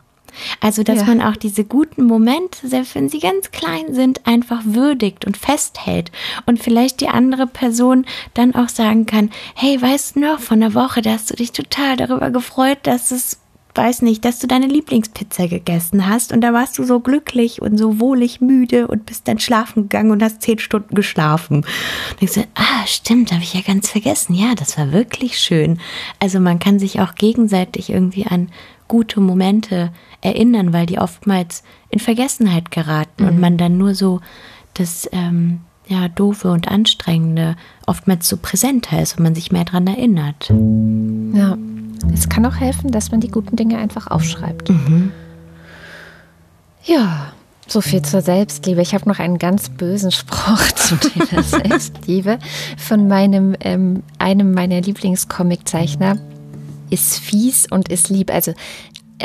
Also, 0.61 0.83
dass 0.83 1.01
ja. 1.01 1.05
man 1.05 1.21
auch 1.21 1.37
diese 1.37 1.65
guten 1.65 2.05
Momente, 2.05 2.69
selbst 2.69 2.95
wenn 2.95 3.09
sie 3.09 3.21
ganz 3.21 3.51
klein 3.51 3.95
sind, 3.95 4.27
einfach 4.27 4.63
würdigt 4.65 5.25
und 5.25 5.37
festhält 5.37 6.11
und 6.47 6.63
vielleicht 6.63 7.01
die 7.01 7.09
andere 7.09 7.47
Person 7.47 8.07
dann 8.35 8.55
auch 8.55 8.69
sagen 8.69 9.07
kann, 9.07 9.31
hey, 9.55 9.81
weißt 9.81 10.17
du 10.17 10.21
noch, 10.21 10.41
von 10.41 10.61
der 10.61 10.75
Woche, 10.75 11.03
da 11.03 11.13
hast 11.13 11.31
du 11.31 11.35
dich 11.35 11.53
total 11.53 11.97
darüber 11.97 12.31
gefreut, 12.31 12.79
dass 12.83 13.11
es 13.11 13.39
weiß 13.75 14.03
nicht, 14.03 14.25
dass 14.25 14.39
du 14.39 14.47
deine 14.47 14.67
Lieblingspizza 14.67 15.47
gegessen 15.47 16.09
hast 16.09 16.33
und 16.33 16.41
da 16.41 16.53
warst 16.53 16.79
du 16.79 16.85
so 16.85 17.01
glücklich 17.01 17.61
und 17.61 17.77
so 17.77 17.99
wohlig 17.99 18.41
müde 18.41 18.87
und 18.87 19.07
bist 19.07 19.27
dann 19.27 19.39
schlafen 19.39 19.85
gegangen 19.85 20.11
und 20.13 20.23
hast 20.23 20.43
zehn 20.43 20.59
Stunden 20.59 20.95
geschlafen. 20.95 21.59
Und 21.59 21.67
ich 22.21 22.33
so, 22.33 22.43
ah, 22.55 22.87
stimmt, 22.87 23.33
habe 23.33 23.43
ich 23.43 23.55
ja 23.55 23.61
ganz 23.61 23.91
vergessen. 23.91 24.35
Ja, 24.35 24.55
das 24.55 24.79
war 24.79 24.93
wirklich 24.93 25.39
schön. 25.39 25.81
Also 26.21 26.39
man 26.41 26.59
kann 26.59 26.79
sich 26.79 27.01
auch 27.01 27.15
gegenseitig 27.17 27.91
irgendwie 27.91 28.27
an 28.27 28.51
gute 28.89 29.21
Momente 29.21 29.91
erinnern, 30.21 30.73
weil 30.73 30.87
die 30.87 30.99
oftmals 30.99 31.63
in 31.91 31.99
Vergessenheit 31.99 32.71
geraten 32.71 33.23
mhm. 33.23 33.29
und 33.29 33.41
man 33.41 33.57
dann 33.57 33.79
nur 33.79 33.95
so 33.95 34.21
das 34.75 35.09
ähm, 35.13 35.61
ja, 35.87 36.09
doofe 36.09 36.51
und 36.51 36.69
anstrengende 36.69 37.57
oftmals 37.87 38.29
so 38.29 38.37
präsenter 38.37 39.01
ist 39.03 39.19
und 39.19 39.25
man 39.25 39.35
sich 39.35 39.53
mehr 39.53 39.65
daran 39.65 39.87
erinnert. 39.87 40.51
Ja, 41.35 41.57
es 42.13 42.29
kann 42.29 42.47
auch 42.47 42.57
helfen, 42.57 42.91
dass 42.91 43.11
man 43.11 43.21
die 43.21 43.31
guten 43.31 43.57
Dinge 43.57 43.79
einfach 43.79 44.07
aufschreibt. 44.07 44.71
Mhm. 44.71 45.13
Ja, 46.85 47.33
so 47.67 47.81
viel 47.81 48.03
zur 48.03 48.21
Selbstliebe. 48.21 48.83
Ich 48.83 48.95
habe 48.95 49.09
noch 49.09 49.19
einen 49.19 49.39
ganz 49.39 49.71
bösen 49.71 50.11
Spruch 50.11 50.63
zum 50.75 51.01
Thema 51.01 51.43
Selbstliebe 51.43 52.39
von 52.77 53.09
meinem 53.09 53.57
ähm, 53.61 54.03
einem 54.19 54.53
meiner 54.53 54.81
Lieblingscomiczeichner. 54.81 56.19
Ist 56.91 57.19
fies 57.19 57.67
und 57.71 57.89
ist 57.89 58.09
lieb. 58.09 58.33
Also 58.33 58.53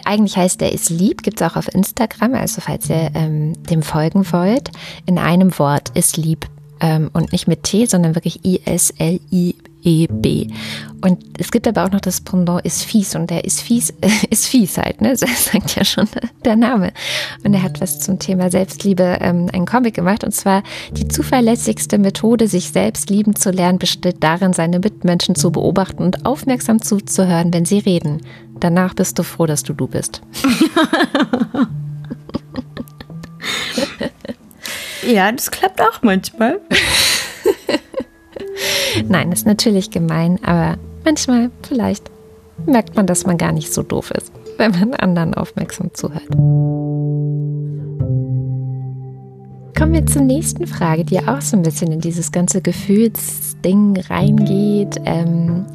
eigentlich 0.06 0.38
heißt 0.38 0.62
er 0.62 0.72
ist 0.72 0.90
lieb, 0.90 1.24
gibt 1.24 1.42
es 1.42 1.48
auch 1.48 1.56
auf 1.56 1.74
Instagram, 1.74 2.36
also 2.36 2.62
falls 2.62 2.90
ihr 2.90 3.12
ähm, 3.14 3.54
dem 3.64 3.82
folgen 3.82 4.32
wollt. 4.32 4.72
In 5.06 5.18
einem 5.18 5.58
Wort 5.58 5.90
ist 5.96 6.18
lieb 6.18 6.48
ähm, 6.80 7.10
und 7.14 7.32
nicht 7.32 7.48
mit 7.48 7.64
T, 7.64 7.86
sondern 7.86 8.16
wirklich 8.16 8.46
I-S-L-I-E-B. 8.46 9.69
Und 11.02 11.24
es 11.38 11.52
gibt 11.52 11.68
aber 11.68 11.86
auch 11.86 11.92
noch 11.92 12.02
das 12.02 12.20
Pendant 12.20 12.66
ist 12.66 12.84
fies 12.84 13.16
und 13.16 13.30
der 13.30 13.46
ist 13.46 13.62
fies, 13.62 13.92
äh, 14.02 14.10
ist 14.30 14.48
fies 14.48 14.78
halt, 14.78 15.02
ne? 15.02 15.16
Das 15.18 15.46
sagt 15.52 15.76
ja 15.76 15.86
schon 15.86 16.08
der 16.44 16.56
Name. 16.56 16.92
Und 17.44 17.54
er 17.54 17.64
hat 17.64 17.80
was 17.80 18.00
zum 18.00 18.20
Thema 18.20 18.52
Selbstliebe, 18.52 19.18
ähm, 19.22 19.48
einen 19.54 19.66
Comic 19.66 19.94
gemacht 19.94 20.24
und 20.24 20.34
zwar 20.34 20.64
die 20.92 21.08
zuverlässigste 21.08 21.98
Methode, 21.98 22.48
sich 22.48 22.70
selbst 22.72 23.10
lieben 23.10 23.36
zu 23.36 23.52
lernen, 23.52 23.80
besteht 23.80 24.18
darin, 24.22 24.54
seine 24.54 24.80
Mitmenschen 24.80 25.36
zu 25.36 25.52
beobachten 25.52 26.04
und 26.04 26.26
aufmerksam 26.26 26.82
zuzuhören, 26.82 27.54
wenn 27.54 27.66
sie 27.66 27.80
reden. 27.80 28.22
Danach 28.60 28.94
bist 28.94 29.18
du 29.18 29.24
froh, 29.24 29.46
dass 29.46 29.64
du 29.64 29.74
du 29.74 29.88
bist. 29.88 30.22
ja, 35.08 35.32
das 35.32 35.50
klappt 35.50 35.82
auch 35.82 36.02
manchmal. 36.02 36.60
Nein, 39.08 39.32
ist 39.32 39.46
natürlich 39.46 39.92
gemein, 39.92 40.40
aber 40.44 40.78
manchmal 41.06 41.52
vielleicht 41.64 42.10
merkt 42.66 42.96
man, 42.96 43.08
dass 43.08 43.26
man 43.26 43.38
gar 43.38 43.52
nicht 43.52 43.74
so 43.74 43.84
doof 43.84 44.12
ist, 44.12 44.32
wenn 44.58 44.72
man 44.72 44.94
anderen 44.96 45.34
aufmerksam 45.34 45.92
zuhört. 45.94 46.28
Kommen 49.78 49.94
wir 49.94 50.06
zur 50.06 50.24
nächsten 50.24 50.68
Frage, 50.68 51.06
die 51.06 51.20
auch 51.20 51.42
so 51.42 51.56
ein 51.56 51.64
bisschen 51.64 51.92
in 51.92 52.02
dieses 52.02 52.32
ganze 52.32 52.62
Gefühlsding 52.62 53.98
reingeht. 54.10 54.98
Ähm, 55.06 55.66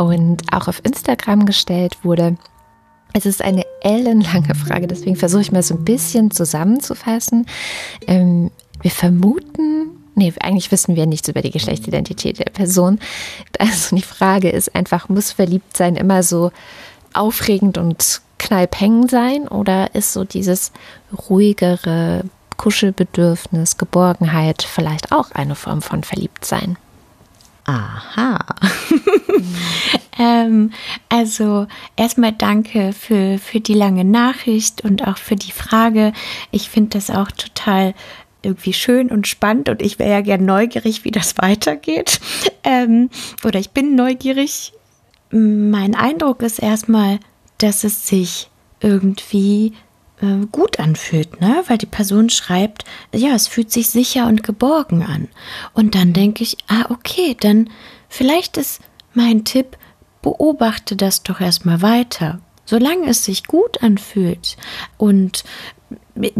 und 0.00 0.42
auch 0.50 0.66
auf 0.66 0.80
Instagram 0.82 1.44
gestellt 1.44 1.98
wurde. 2.04 2.36
Es 3.12 3.26
ist 3.26 3.42
eine 3.42 3.64
ellenlange 3.82 4.54
Frage, 4.54 4.86
deswegen 4.86 5.16
versuche 5.16 5.42
ich 5.42 5.52
mal 5.52 5.62
so 5.62 5.74
ein 5.74 5.84
bisschen 5.84 6.30
zusammenzufassen. 6.30 7.46
Ähm, 8.06 8.50
wir 8.80 8.90
vermuten, 8.90 9.90
nee, 10.14 10.32
eigentlich 10.40 10.70
wissen 10.72 10.96
wir 10.96 11.06
nichts 11.06 11.28
über 11.28 11.42
die 11.42 11.50
Geschlechtsidentität 11.50 12.38
der 12.38 12.50
Person. 12.50 12.98
Also 13.58 13.96
die 13.96 14.02
Frage 14.02 14.50
ist 14.50 14.74
einfach, 14.74 15.08
muss 15.08 15.32
verliebt 15.32 15.76
sein 15.76 15.96
immer 15.96 16.22
so 16.22 16.52
aufregend 17.12 17.78
und 17.78 18.20
knallpeng 18.38 19.08
sein 19.08 19.48
oder 19.48 19.94
ist 19.94 20.12
so 20.12 20.24
dieses 20.24 20.72
ruhigere 21.28 22.24
Kuschelbedürfnis, 22.56 23.78
Geborgenheit 23.78 24.62
vielleicht 24.62 25.12
auch 25.12 25.30
eine 25.32 25.54
Form 25.54 25.82
von 25.82 26.04
Verliebtsein? 26.04 26.76
Aha. 27.64 28.38
ähm, 30.18 30.72
also 31.08 31.66
erstmal 31.96 32.32
danke 32.32 32.92
für, 32.92 33.38
für 33.38 33.60
die 33.60 33.74
lange 33.74 34.04
Nachricht 34.04 34.82
und 34.82 35.06
auch 35.06 35.18
für 35.18 35.36
die 35.36 35.52
Frage. 35.52 36.12
Ich 36.50 36.68
finde 36.68 36.90
das 36.90 37.10
auch 37.10 37.30
total 37.30 37.94
irgendwie 38.42 38.72
schön 38.72 39.10
und 39.10 39.26
spannend 39.26 39.68
und 39.68 39.82
ich 39.82 39.98
wäre 39.98 40.10
ja 40.10 40.20
gern 40.20 40.44
neugierig, 40.44 41.04
wie 41.04 41.10
das 41.10 41.36
weitergeht. 41.38 42.20
Ähm, 42.64 43.10
oder 43.44 43.58
ich 43.58 43.70
bin 43.70 43.94
neugierig. 43.94 44.72
Mein 45.30 45.94
Eindruck 45.94 46.42
ist 46.42 46.58
erstmal, 46.58 47.20
dass 47.58 47.84
es 47.84 48.08
sich 48.08 48.48
irgendwie 48.80 49.74
äh, 50.20 50.46
gut 50.50 50.78
anfühlt, 50.80 51.40
ne? 51.40 51.62
Weil 51.66 51.78
die 51.78 51.86
Person 51.86 52.30
schreibt, 52.30 52.84
ja, 53.14 53.34
es 53.34 53.46
fühlt 53.46 53.70
sich 53.70 53.88
sicher 53.90 54.26
und 54.26 54.42
geborgen 54.42 55.02
an. 55.02 55.28
Und 55.72 55.94
dann 55.94 56.12
denke 56.12 56.42
ich, 56.42 56.56
ah, 56.68 56.86
okay, 56.90 57.36
dann 57.38 57.70
vielleicht 58.08 58.56
ist 58.56 58.80
mein 59.14 59.44
Tipp, 59.44 59.76
beobachte 60.22 60.96
das 60.96 61.22
doch 61.22 61.40
erstmal 61.40 61.82
weiter. 61.82 62.40
Solange 62.64 63.08
es 63.08 63.24
sich 63.24 63.44
gut 63.44 63.82
anfühlt 63.82 64.56
und 64.96 65.44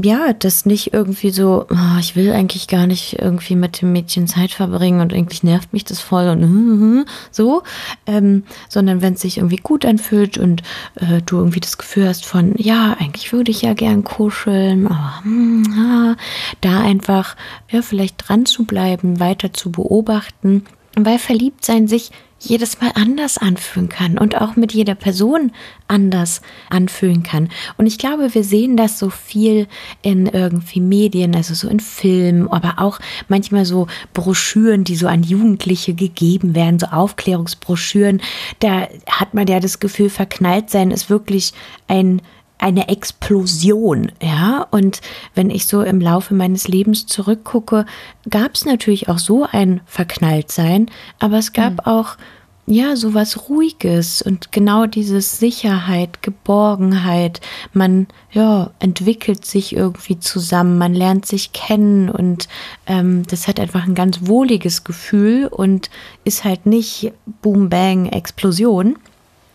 ja, 0.02 0.32
das 0.32 0.66
nicht 0.66 0.92
irgendwie 0.92 1.30
so, 1.30 1.66
oh, 1.70 1.98
ich 1.98 2.16
will 2.16 2.32
eigentlich 2.32 2.68
gar 2.68 2.86
nicht 2.86 3.18
irgendwie 3.18 3.56
mit 3.56 3.80
dem 3.80 3.92
Mädchen 3.92 4.26
Zeit 4.26 4.50
verbringen 4.52 5.00
und 5.00 5.12
eigentlich 5.12 5.42
nervt 5.42 5.72
mich 5.72 5.84
das 5.84 6.00
voll 6.00 6.28
und 6.28 7.06
so, 7.30 7.62
ähm, 8.06 8.44
sondern 8.68 9.02
wenn 9.02 9.14
es 9.14 9.20
sich 9.20 9.38
irgendwie 9.38 9.56
gut 9.56 9.84
anfühlt 9.84 10.38
und 10.38 10.62
äh, 10.96 11.20
du 11.24 11.38
irgendwie 11.38 11.60
das 11.60 11.78
Gefühl 11.78 12.08
hast 12.08 12.24
von, 12.24 12.54
ja, 12.56 12.96
eigentlich 12.98 13.32
würde 13.32 13.50
ich 13.50 13.62
ja 13.62 13.74
gern 13.74 14.04
kuscheln, 14.04 14.86
aber 14.86 15.22
ah, 15.78 16.16
da 16.60 16.80
einfach, 16.80 17.36
ja, 17.70 17.82
vielleicht 17.82 18.28
dran 18.28 18.46
zu 18.46 18.64
bleiben, 18.64 19.20
weiter 19.20 19.52
zu 19.52 19.70
beobachten, 19.70 20.64
weil 20.96 21.18
verliebt 21.18 21.64
sein 21.64 21.88
sich 21.88 22.10
jedes 22.40 22.80
Mal 22.80 22.90
anders 22.94 23.36
anfühlen 23.38 23.88
kann 23.88 24.18
und 24.18 24.40
auch 24.40 24.56
mit 24.56 24.72
jeder 24.72 24.94
Person 24.94 25.52
anders 25.88 26.40
anfühlen 26.70 27.22
kann. 27.22 27.50
Und 27.76 27.86
ich 27.86 27.98
glaube, 27.98 28.34
wir 28.34 28.44
sehen 28.44 28.76
das 28.76 28.98
so 28.98 29.10
viel 29.10 29.68
in 30.02 30.26
irgendwie 30.26 30.80
Medien, 30.80 31.36
also 31.36 31.54
so 31.54 31.68
in 31.68 31.80
Filmen, 31.80 32.48
aber 32.48 32.74
auch 32.78 32.98
manchmal 33.28 33.66
so 33.66 33.86
Broschüren, 34.14 34.84
die 34.84 34.96
so 34.96 35.06
an 35.06 35.22
Jugendliche 35.22 35.94
gegeben 35.94 36.54
werden, 36.54 36.78
so 36.78 36.86
Aufklärungsbroschüren. 36.86 38.22
Da 38.60 38.88
hat 39.06 39.34
man 39.34 39.46
ja 39.46 39.60
das 39.60 39.78
Gefühl, 39.78 40.08
verknallt 40.08 40.70
sein 40.70 40.90
ist 40.90 41.10
wirklich 41.10 41.52
ein 41.88 42.22
eine 42.60 42.88
Explosion, 42.88 44.12
ja. 44.22 44.66
Und 44.70 45.00
wenn 45.34 45.50
ich 45.50 45.66
so 45.66 45.82
im 45.82 46.00
Laufe 46.00 46.34
meines 46.34 46.68
Lebens 46.68 47.06
zurückgucke, 47.06 47.86
gab 48.28 48.54
es 48.54 48.64
natürlich 48.64 49.08
auch 49.08 49.18
so 49.18 49.46
ein 49.50 49.80
Verknalltsein, 49.86 50.90
aber 51.18 51.38
es 51.38 51.52
gab 51.52 51.72
mhm. 51.72 51.80
auch 51.80 52.16
ja, 52.70 52.94
so 52.94 53.14
was 53.14 53.48
Ruhiges 53.48 54.22
und 54.22 54.52
genau 54.52 54.86
dieses 54.86 55.38
Sicherheit, 55.38 56.22
Geborgenheit. 56.22 57.40
Man, 57.72 58.06
ja, 58.30 58.70
entwickelt 58.78 59.44
sich 59.44 59.74
irgendwie 59.74 60.20
zusammen, 60.20 60.78
man 60.78 60.94
lernt 60.94 61.26
sich 61.26 61.52
kennen 61.52 62.08
und 62.08 62.46
ähm, 62.86 63.24
das 63.26 63.48
hat 63.48 63.58
einfach 63.58 63.88
ein 63.88 63.96
ganz 63.96 64.20
wohliges 64.22 64.84
Gefühl 64.84 65.48
und 65.48 65.90
ist 66.22 66.44
halt 66.44 66.64
nicht 66.66 67.12
Boom, 67.42 67.70
Bang, 67.70 68.06
Explosion. 68.06 68.96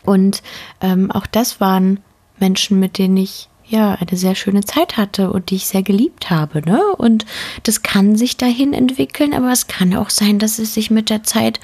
Und 0.04 0.44
ähm, 0.82 1.10
auch 1.10 1.26
das 1.26 1.62
waren 1.62 2.00
Menschen, 2.39 2.80
mit 2.80 2.98
denen 2.98 3.18
ich 3.18 3.50
ja 3.68 3.94
eine 3.94 4.18
sehr 4.18 4.36
schöne 4.36 4.63
Zeit 4.63 4.98
hatte 4.98 5.32
und 5.32 5.50
die 5.50 5.56
ich 5.56 5.65
sehr 5.65 5.84
geliebt 5.84 6.30
habe. 6.30 6.62
Ne? 6.62 6.82
Und 6.98 7.25
das 7.63 7.82
kann 7.82 8.15
sich 8.15 8.38
dahin 8.38 8.74
entwickeln, 8.74 9.34
aber 9.34 9.51
es 9.51 9.68
kann 9.68 9.96
auch 9.96 10.10
sein, 10.10 10.39
dass 10.39 10.60
es 10.60 10.74
sich 10.74 10.92
mit 10.92 11.10
der 11.10 11.24
Zeit 11.24 11.60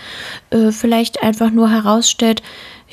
äh, 0.49 0.71
vielleicht 0.71 1.21
einfach 1.23 1.51
nur 1.51 1.69
herausstellt, 1.69 2.41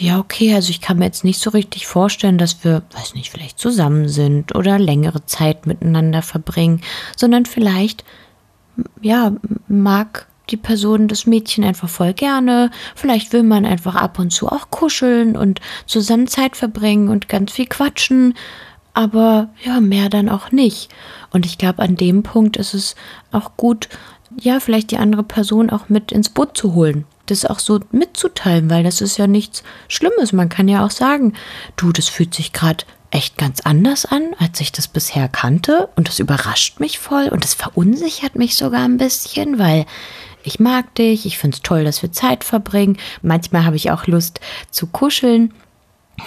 ja, 0.00 0.20
okay, 0.20 0.54
also 0.54 0.70
ich 0.70 0.80
kann 0.80 0.98
mir 0.98 1.06
jetzt 1.06 1.24
nicht 1.24 1.40
so 1.40 1.50
richtig 1.50 1.88
vorstellen, 1.88 2.38
dass 2.38 2.62
wir, 2.62 2.82
weiß 2.92 3.14
nicht, 3.14 3.30
vielleicht 3.30 3.58
zusammen 3.58 4.08
sind 4.08 4.54
oder 4.54 4.78
längere 4.78 5.26
Zeit 5.26 5.66
miteinander 5.66 6.22
verbringen, 6.22 6.82
sondern 7.16 7.46
vielleicht, 7.46 8.04
ja, 9.02 9.32
mag 9.66 10.28
die 10.50 10.56
Person, 10.56 11.08
das 11.08 11.26
Mädchen 11.26 11.64
einfach 11.64 11.88
voll 11.88 12.12
gerne. 12.12 12.70
Vielleicht 12.94 13.32
will 13.32 13.42
man 13.42 13.64
einfach 13.64 13.94
ab 13.94 14.18
und 14.18 14.30
zu 14.30 14.48
auch 14.48 14.70
kuscheln 14.70 15.36
und 15.36 15.60
zusammen 15.86 16.26
Zeit 16.26 16.56
verbringen 16.56 17.08
und 17.08 17.28
ganz 17.28 17.52
viel 17.52 17.66
quatschen. 17.66 18.34
Aber 18.94 19.50
ja, 19.64 19.80
mehr 19.80 20.08
dann 20.08 20.28
auch 20.28 20.50
nicht. 20.50 20.90
Und 21.30 21.46
ich 21.46 21.58
glaube, 21.58 21.82
an 21.82 21.96
dem 21.96 22.22
Punkt 22.22 22.56
ist 22.56 22.74
es 22.74 22.96
auch 23.30 23.56
gut, 23.56 23.88
ja, 24.40 24.60
vielleicht 24.60 24.90
die 24.90 24.98
andere 24.98 25.22
Person 25.22 25.70
auch 25.70 25.88
mit 25.88 26.12
ins 26.12 26.28
Boot 26.28 26.56
zu 26.56 26.74
holen. 26.74 27.04
Das 27.26 27.44
auch 27.44 27.58
so 27.58 27.80
mitzuteilen, 27.92 28.70
weil 28.70 28.84
das 28.84 29.00
ist 29.00 29.18
ja 29.18 29.26
nichts 29.26 29.62
Schlimmes. 29.88 30.32
Man 30.32 30.48
kann 30.48 30.68
ja 30.68 30.84
auch 30.84 30.90
sagen, 30.90 31.34
du, 31.76 31.92
das 31.92 32.08
fühlt 32.08 32.34
sich 32.34 32.52
gerade 32.52 32.84
echt 33.10 33.38
ganz 33.38 33.60
anders 33.60 34.04
an, 34.04 34.34
als 34.38 34.60
ich 34.60 34.72
das 34.72 34.88
bisher 34.88 35.28
kannte. 35.28 35.88
Und 35.96 36.08
das 36.08 36.18
überrascht 36.18 36.80
mich 36.80 36.98
voll 36.98 37.28
und 37.28 37.44
das 37.44 37.54
verunsichert 37.54 38.36
mich 38.36 38.56
sogar 38.56 38.84
ein 38.84 38.98
bisschen, 38.98 39.58
weil 39.58 39.86
ich 40.42 40.60
mag 40.60 40.94
dich, 40.94 41.26
ich 41.26 41.38
finde 41.38 41.56
es 41.56 41.62
toll, 41.62 41.84
dass 41.84 42.02
wir 42.02 42.12
Zeit 42.12 42.44
verbringen. 42.44 42.96
Manchmal 43.22 43.64
habe 43.64 43.76
ich 43.76 43.90
auch 43.90 44.06
Lust 44.06 44.40
zu 44.70 44.86
kuscheln. 44.86 45.52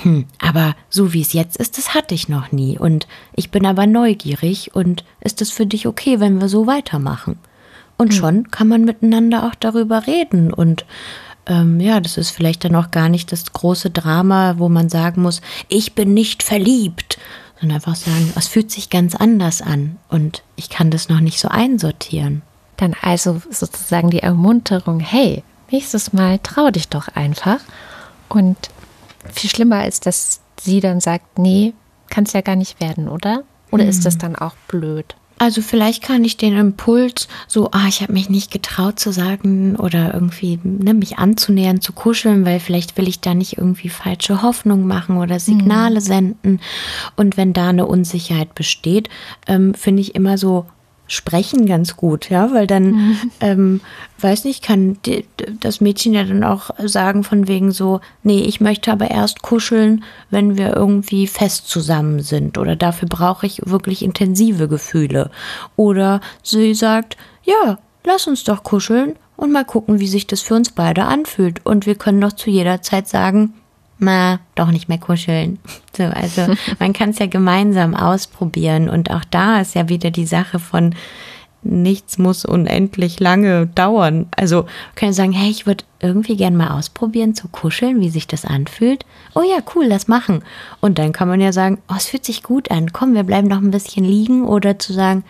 Hm, 0.01 0.25
aber 0.39 0.75
so 0.89 1.13
wie 1.13 1.21
es 1.21 1.33
jetzt 1.33 1.57
ist, 1.57 1.77
das 1.77 1.93
hatte 1.93 2.15
ich 2.15 2.29
noch 2.29 2.51
nie. 2.51 2.77
Und 2.77 3.07
ich 3.35 3.51
bin 3.51 3.65
aber 3.65 3.87
neugierig 3.87 4.73
und 4.73 5.03
ist 5.19 5.41
es 5.41 5.51
für 5.51 5.65
dich 5.65 5.87
okay, 5.87 6.19
wenn 6.19 6.39
wir 6.39 6.49
so 6.49 6.67
weitermachen? 6.67 7.37
Und 7.97 8.13
hm. 8.13 8.19
schon 8.19 8.51
kann 8.51 8.67
man 8.67 8.85
miteinander 8.85 9.45
auch 9.47 9.55
darüber 9.55 10.07
reden. 10.07 10.53
Und 10.53 10.85
ähm, 11.47 11.79
ja, 11.79 11.99
das 11.99 12.17
ist 12.17 12.31
vielleicht 12.31 12.63
dann 12.63 12.75
auch 12.75 12.91
gar 12.91 13.09
nicht 13.09 13.31
das 13.31 13.51
große 13.51 13.89
Drama, 13.89 14.55
wo 14.57 14.69
man 14.69 14.89
sagen 14.89 15.21
muss, 15.21 15.41
ich 15.67 15.93
bin 15.93 16.13
nicht 16.13 16.43
verliebt, 16.43 17.17
sondern 17.59 17.75
einfach 17.75 17.95
sagen, 17.95 18.31
es 18.35 18.47
fühlt 18.47 18.71
sich 18.71 18.89
ganz 18.89 19.15
anders 19.15 19.61
an 19.61 19.97
und 20.09 20.43
ich 20.55 20.69
kann 20.69 20.89
das 20.89 21.09
noch 21.09 21.19
nicht 21.19 21.39
so 21.39 21.47
einsortieren. 21.47 22.43
Dann 22.77 22.95
also 23.01 23.41
sozusagen 23.49 24.09
die 24.09 24.19
Ermunterung, 24.23 24.99
hey, 24.99 25.43
nächstes 25.71 26.13
Mal 26.13 26.39
trau 26.39 26.71
dich 26.71 26.87
doch 26.89 27.07
einfach. 27.09 27.59
Und 28.29 28.57
viel 29.31 29.49
schlimmer 29.49 29.87
ist, 29.87 30.05
dass 30.05 30.41
sie 30.59 30.79
dann 30.79 30.99
sagt, 30.99 31.37
nee, 31.37 31.73
kann 32.09 32.25
es 32.25 32.33
ja 32.33 32.41
gar 32.41 32.55
nicht 32.55 32.79
werden, 32.79 33.07
oder? 33.07 33.43
Oder 33.71 33.83
hm. 33.83 33.89
ist 33.89 34.05
das 34.05 34.17
dann 34.17 34.35
auch 34.35 34.55
blöd? 34.67 35.15
Also 35.41 35.63
vielleicht 35.63 36.03
kann 36.03 36.23
ich 36.23 36.37
den 36.37 36.55
Impuls 36.55 37.27
so, 37.47 37.71
ah, 37.71 37.87
ich 37.87 38.03
habe 38.03 38.13
mich 38.13 38.29
nicht 38.29 38.51
getraut 38.51 38.99
zu 38.99 39.11
sagen 39.11 39.75
oder 39.75 40.13
irgendwie 40.13 40.59
ne, 40.61 40.93
mich 40.93 41.17
anzunähern, 41.17 41.81
zu 41.81 41.93
kuscheln, 41.93 42.45
weil 42.45 42.59
vielleicht 42.59 42.95
will 42.95 43.07
ich 43.07 43.21
da 43.21 43.33
nicht 43.33 43.57
irgendwie 43.57 43.89
falsche 43.89 44.43
Hoffnung 44.43 44.85
machen 44.85 45.17
oder 45.17 45.39
Signale 45.39 45.95
mhm. 45.95 45.99
senden. 45.99 46.59
Und 47.15 47.37
wenn 47.37 47.53
da 47.53 47.69
eine 47.69 47.87
Unsicherheit 47.87 48.53
besteht, 48.53 49.09
ähm, 49.47 49.73
finde 49.73 50.01
ich 50.01 50.13
immer 50.13 50.37
so, 50.37 50.67
sprechen 51.11 51.65
ganz 51.65 51.97
gut, 51.97 52.29
ja, 52.29 52.53
weil 52.53 52.67
dann, 52.67 52.91
mhm. 52.91 53.17
ähm, 53.41 53.81
weiß 54.19 54.45
nicht, 54.45 54.63
kann 54.63 54.97
die, 55.05 55.25
das 55.59 55.81
Mädchen 55.81 56.13
ja 56.13 56.23
dann 56.23 56.43
auch 56.43 56.69
sagen 56.83 57.23
von 57.23 57.47
wegen 57.47 57.71
so, 57.71 57.99
nee, 58.23 58.41
ich 58.41 58.61
möchte 58.61 58.91
aber 58.91 59.11
erst 59.11 59.41
kuscheln, 59.41 60.03
wenn 60.29 60.57
wir 60.57 60.75
irgendwie 60.75 61.27
fest 61.27 61.67
zusammen 61.67 62.21
sind 62.21 62.57
oder 62.57 62.75
dafür 62.75 63.09
brauche 63.09 63.45
ich 63.45 63.61
wirklich 63.65 64.03
intensive 64.03 64.67
Gefühle. 64.67 65.31
Oder 65.75 66.21
sie 66.43 66.73
sagt, 66.73 67.17
ja, 67.43 67.77
lass 68.05 68.27
uns 68.27 68.43
doch 68.43 68.63
kuscheln 68.63 69.15
und 69.35 69.51
mal 69.51 69.65
gucken, 69.65 69.99
wie 69.99 70.07
sich 70.07 70.27
das 70.27 70.41
für 70.41 70.55
uns 70.55 70.71
beide 70.71 71.05
anfühlt. 71.05 71.65
Und 71.65 71.85
wir 71.85 71.95
können 71.95 72.21
doch 72.21 72.33
zu 72.33 72.49
jeder 72.49 72.81
Zeit 72.81 73.07
sagen, 73.07 73.53
na, 74.01 74.39
doch 74.55 74.71
nicht 74.71 74.89
mehr 74.89 74.99
kuscheln. 74.99 75.59
So, 75.93 76.03
also 76.03 76.45
man 76.79 76.93
kann 76.93 77.09
es 77.09 77.19
ja 77.19 77.25
gemeinsam 77.25 77.95
ausprobieren 77.95 78.87
und 78.87 79.11
auch 79.11 79.25
da 79.29 79.59
ist 79.59 79.75
ja 79.75 79.89
wieder 79.89 80.09
die 80.09 80.25
Sache 80.25 80.57
von 80.57 80.95
nichts 81.63 82.17
muss 82.17 82.45
unendlich 82.45 83.19
lange 83.19 83.67
dauern. 83.67 84.27
Also 84.35 84.65
können 84.95 85.13
sagen, 85.13 85.33
hey, 85.33 85.49
ich 85.49 85.65
würde 85.65 85.83
irgendwie 85.99 86.37
gern 86.37 86.55
mal 86.55 86.69
ausprobieren 86.69 87.35
zu 87.35 87.49
kuscheln, 87.49 87.99
wie 87.99 88.09
sich 88.09 88.25
das 88.25 88.45
anfühlt. 88.45 89.05
Oh 89.35 89.41
ja, 89.41 89.61
cool, 89.75 89.89
das 89.89 90.07
machen. 90.07 90.43
Und 90.79 90.97
dann 90.97 91.11
kann 91.11 91.27
man 91.27 91.41
ja 91.41 91.51
sagen, 91.51 91.79
oh, 91.89 91.95
es 91.97 92.07
fühlt 92.07 92.25
sich 92.25 92.41
gut 92.41 92.71
an. 92.71 92.93
Komm, 92.93 93.13
wir 93.13 93.23
bleiben 93.23 93.47
noch 93.47 93.61
ein 93.61 93.71
bisschen 93.71 94.05
liegen 94.05 94.45
oder 94.45 94.79
zu 94.79 94.93
sagen, 94.93 95.23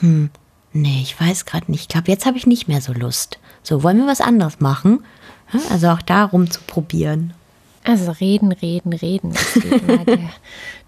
hm, 0.00 0.30
nee, 0.72 1.00
ich 1.02 1.20
weiß 1.20 1.44
gerade 1.44 1.70
nicht. 1.70 1.82
Ich 1.82 1.88
glaube, 1.88 2.10
jetzt 2.10 2.26
habe 2.26 2.38
ich 2.38 2.46
nicht 2.46 2.68
mehr 2.68 2.80
so 2.80 2.92
Lust. 2.92 3.38
So, 3.62 3.82
wollen 3.82 3.98
wir 3.98 4.06
was 4.06 4.20
anderes 4.20 4.60
machen? 4.60 5.04
Also 5.70 5.88
auch 5.88 6.02
darum 6.02 6.50
zu 6.50 6.60
probieren. 6.66 7.32
Also 7.86 8.10
reden, 8.10 8.52
reden, 8.52 8.92
reden 8.92 9.30
ist 9.30 9.56
der, 10.06 10.18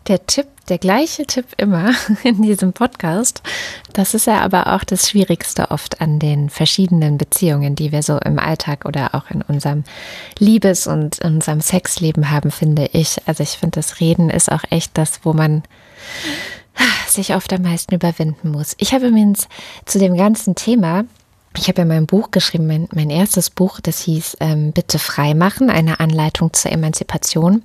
der 0.08 0.26
Tipp, 0.26 0.46
der 0.68 0.78
gleiche 0.78 1.26
Tipp 1.26 1.46
immer 1.56 1.92
in 2.24 2.42
diesem 2.42 2.72
Podcast. 2.72 3.42
Das 3.92 4.14
ist 4.14 4.26
ja 4.26 4.40
aber 4.40 4.74
auch 4.74 4.82
das 4.82 5.08
Schwierigste 5.08 5.70
oft 5.70 6.00
an 6.00 6.18
den 6.18 6.50
verschiedenen 6.50 7.16
Beziehungen, 7.16 7.76
die 7.76 7.92
wir 7.92 8.02
so 8.02 8.18
im 8.18 8.38
Alltag 8.38 8.84
oder 8.84 9.14
auch 9.14 9.30
in 9.30 9.42
unserem 9.42 9.84
Liebes- 10.38 10.88
und 10.88 11.18
in 11.18 11.36
unserem 11.36 11.60
Sexleben 11.60 12.30
haben, 12.30 12.50
finde 12.50 12.90
ich. 12.92 13.16
Also 13.26 13.44
ich 13.44 13.50
finde, 13.50 13.78
das 13.78 14.00
Reden 14.00 14.28
ist 14.28 14.50
auch 14.50 14.64
echt 14.70 14.98
das, 14.98 15.20
wo 15.22 15.32
man 15.32 15.62
sich 17.08 17.34
oft 17.34 17.52
am 17.52 17.62
meisten 17.62 17.94
überwinden 17.94 18.50
muss. 18.50 18.74
Ich 18.78 18.92
habe 18.92 19.08
übrigens 19.08 19.48
zu 19.84 19.98
dem 19.98 20.16
ganzen 20.16 20.54
Thema 20.54 21.04
ich 21.58 21.68
habe 21.68 21.82
ja 21.82 21.84
mein 21.84 22.06
Buch 22.06 22.30
geschrieben, 22.30 22.66
mein, 22.66 22.88
mein 22.92 23.10
erstes 23.10 23.50
Buch, 23.50 23.80
das 23.80 24.00
hieß 24.00 24.38
ähm, 24.40 24.72
Bitte 24.72 24.98
frei 24.98 25.34
machen, 25.34 25.70
eine 25.70 26.00
Anleitung 26.00 26.52
zur 26.52 26.72
Emanzipation. 26.72 27.62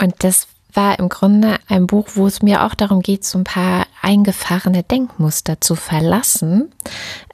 Und 0.00 0.14
das 0.20 0.46
war 0.74 0.98
im 0.98 1.08
Grunde 1.08 1.58
ein 1.68 1.86
Buch, 1.86 2.06
wo 2.14 2.26
es 2.26 2.40
mir 2.40 2.64
auch 2.64 2.74
darum 2.74 3.00
geht, 3.00 3.24
so 3.24 3.38
ein 3.38 3.44
paar 3.44 3.86
eingefahrene 4.00 4.82
Denkmuster 4.82 5.60
zu 5.60 5.74
verlassen. 5.74 6.72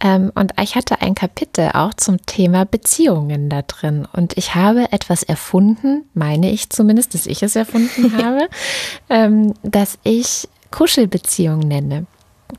Ähm, 0.01 0.33
und 0.35 0.55
ich 0.61 0.75
hatte 0.75 1.01
ein 1.01 1.14
Kapitel 1.14 1.71
auch 1.75 1.94
zum 1.94 2.25
Thema 2.27 2.64
Beziehungen 2.64 3.49
da 3.49 3.62
drin. 3.62 4.09
Und 4.12 4.37
ich 4.37 4.55
habe 4.55 4.90
etwas 4.92 5.23
erfunden, 5.23 6.09
meine 6.14 6.51
ich 6.51 6.71
zumindest, 6.71 7.14
dass 7.14 7.27
ich 7.27 7.42
es 7.42 7.55
erfunden 7.55 8.16
habe, 8.25 8.49
ähm, 9.09 9.55
dass 9.62 9.99
ich 10.03 10.49
Kuschelbeziehung 10.71 11.61
nenne 11.61 12.07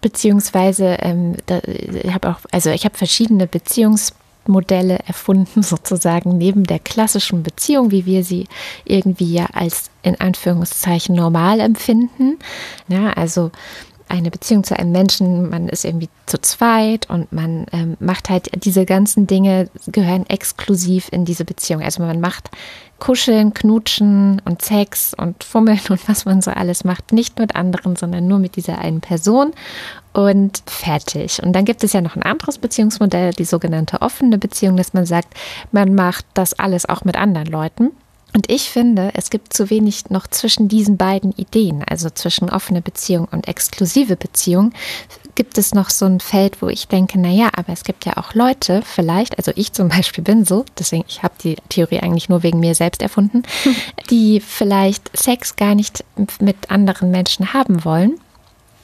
beziehungsweise 0.01 0.97
ähm, 1.01 1.35
da, 1.45 1.61
ich 1.65 2.13
habe 2.13 2.29
auch, 2.29 2.39
also 2.51 2.69
ich 2.69 2.85
habe 2.85 2.97
verschiedene 2.97 3.47
Beziehungsmodelle 3.47 4.99
erfunden, 5.07 5.63
sozusagen 5.63 6.37
neben 6.37 6.63
der 6.63 6.79
klassischen 6.79 7.43
Beziehung, 7.43 7.91
wie 7.91 8.05
wir 8.05 8.23
sie 8.23 8.47
irgendwie 8.85 9.33
ja 9.33 9.47
als 9.53 9.89
in 10.01 10.19
Anführungszeichen 10.19 11.15
normal 11.15 11.59
empfinden. 11.59 12.39
Ja, 12.87 13.13
also 13.13 13.51
eine 14.09 14.31
Beziehung 14.31 14.63
zu 14.63 14.77
einem 14.77 14.91
Menschen, 14.91 15.49
man 15.49 15.69
ist 15.69 15.85
irgendwie 15.85 16.09
zu 16.25 16.41
zweit 16.41 17.09
und 17.09 17.31
man 17.31 17.65
ähm, 17.71 17.95
macht 17.99 18.29
halt 18.29 18.63
diese 18.65 18.85
ganzen 18.85 19.27
Dinge, 19.27 19.69
gehören 19.87 20.25
exklusiv 20.27 21.07
in 21.11 21.25
diese 21.25 21.45
Beziehung. 21.45 21.81
Also 21.81 22.01
man 22.01 22.19
macht 22.19 22.49
Kuscheln, 22.99 23.53
Knutschen 23.53 24.41
und 24.45 24.61
Sex 24.61 25.13
und 25.13 25.43
Fummeln 25.43 25.79
und 25.89 26.07
was 26.09 26.25
man 26.25 26.41
so 26.41 26.51
alles 26.51 26.83
macht, 26.83 27.13
nicht 27.13 27.39
mit 27.39 27.55
anderen, 27.55 27.95
sondern 27.95 28.27
nur 28.27 28.39
mit 28.39 28.55
dieser 28.55 28.79
einen 28.79 29.01
Person 29.01 29.53
und 30.11 30.63
fertig. 30.65 31.41
Und 31.41 31.53
dann 31.53 31.65
gibt 31.65 31.83
es 31.83 31.93
ja 31.93 32.01
noch 32.01 32.15
ein 32.15 32.23
anderes 32.23 32.57
Beziehungsmodell, 32.57 33.31
die 33.33 33.45
sogenannte 33.45 34.01
offene 34.01 34.37
Beziehung, 34.37 34.75
dass 34.75 34.93
man 34.93 35.05
sagt, 35.05 35.33
man 35.71 35.95
macht 35.95 36.25
das 36.33 36.57
alles 36.59 36.87
auch 36.87 37.05
mit 37.05 37.15
anderen 37.15 37.47
Leuten. 37.47 37.91
Und 38.33 38.51
ich 38.51 38.69
finde, 38.69 39.11
es 39.15 39.29
gibt 39.29 39.53
zu 39.53 39.69
wenig 39.69 40.09
noch 40.09 40.27
zwischen 40.27 40.67
diesen 40.67 40.97
beiden 40.97 41.31
Ideen, 41.31 41.83
also 41.83 42.09
zwischen 42.09 42.49
offene 42.49 42.81
Beziehung 42.81 43.27
und 43.31 43.47
exklusive 43.47 44.15
Beziehung, 44.15 44.71
gibt 45.35 45.57
es 45.57 45.73
noch 45.73 45.89
so 45.89 46.05
ein 46.05 46.19
Feld, 46.19 46.61
wo 46.61 46.67
ich 46.67 46.89
denke, 46.89 47.17
naja, 47.17 47.49
aber 47.55 47.71
es 47.71 47.85
gibt 47.85 48.05
ja 48.05 48.17
auch 48.17 48.33
Leute, 48.33 48.81
vielleicht, 48.83 49.37
also 49.37 49.53
ich 49.55 49.71
zum 49.71 49.87
Beispiel 49.89 50.23
bin 50.23 50.45
so, 50.45 50.65
deswegen, 50.77 51.05
ich 51.07 51.23
habe 51.23 51.33
die 51.41 51.55
Theorie 51.69 51.99
eigentlich 51.99 52.29
nur 52.29 52.43
wegen 52.43 52.59
mir 52.59 52.75
selbst 52.75 53.01
erfunden, 53.01 53.43
die 54.09 54.41
vielleicht 54.41 55.17
Sex 55.17 55.55
gar 55.55 55.75
nicht 55.75 56.03
mit 56.39 56.69
anderen 56.69 57.09
Menschen 57.09 57.53
haben 57.53 57.85
wollen 57.85 58.19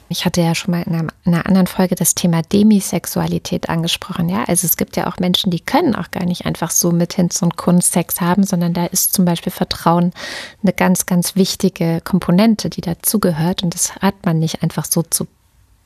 ich 0.10 0.26
hatte 0.26 0.42
ja 0.42 0.54
schon 0.54 0.72
mal 0.72 0.84
in 0.84 0.94
einer, 0.94 1.08
in 1.26 1.34
einer, 1.34 1.46
anderen 1.46 1.68
Folge 1.68 1.96
das 1.96 2.16
Thema 2.16 2.42
Demisexualität 2.42 3.70
angesprochen. 3.70 4.30
Ja, 4.30 4.44
also 4.44 4.66
es 4.66 4.78
gibt 4.78 4.96
ja 4.98 5.08
auch 5.08 5.18
Menschen, 5.18 5.52
die 5.52 5.60
können 5.60 5.96
auch 5.96 6.12
gar 6.12 6.26
nicht 6.26 6.46
einfach 6.46 6.72
so 6.72 6.92
mit 6.92 7.14
Hinz 7.14 7.42
und 7.42 7.58
Kunst 7.58 7.94
Sex 7.94 8.22
haben, 8.22 8.44
sondern 8.44 8.74
da 8.74 8.86
ist 8.86 9.14
zum 9.14 9.26
Beispiel 9.26 9.52
Vertrauen 9.52 10.14
eine 10.62 10.74
ganz, 10.74 11.06
ganz 11.06 11.36
wichtige 11.36 12.02
Komponente, 12.04 12.70
die 12.70 12.82
dazugehört. 12.82 13.64
Und 13.64 13.74
das 13.74 13.96
hat 13.96 14.26
man 14.26 14.40
nicht 14.40 14.62
einfach 14.62 14.86
so 14.86 15.02
zu 15.02 15.28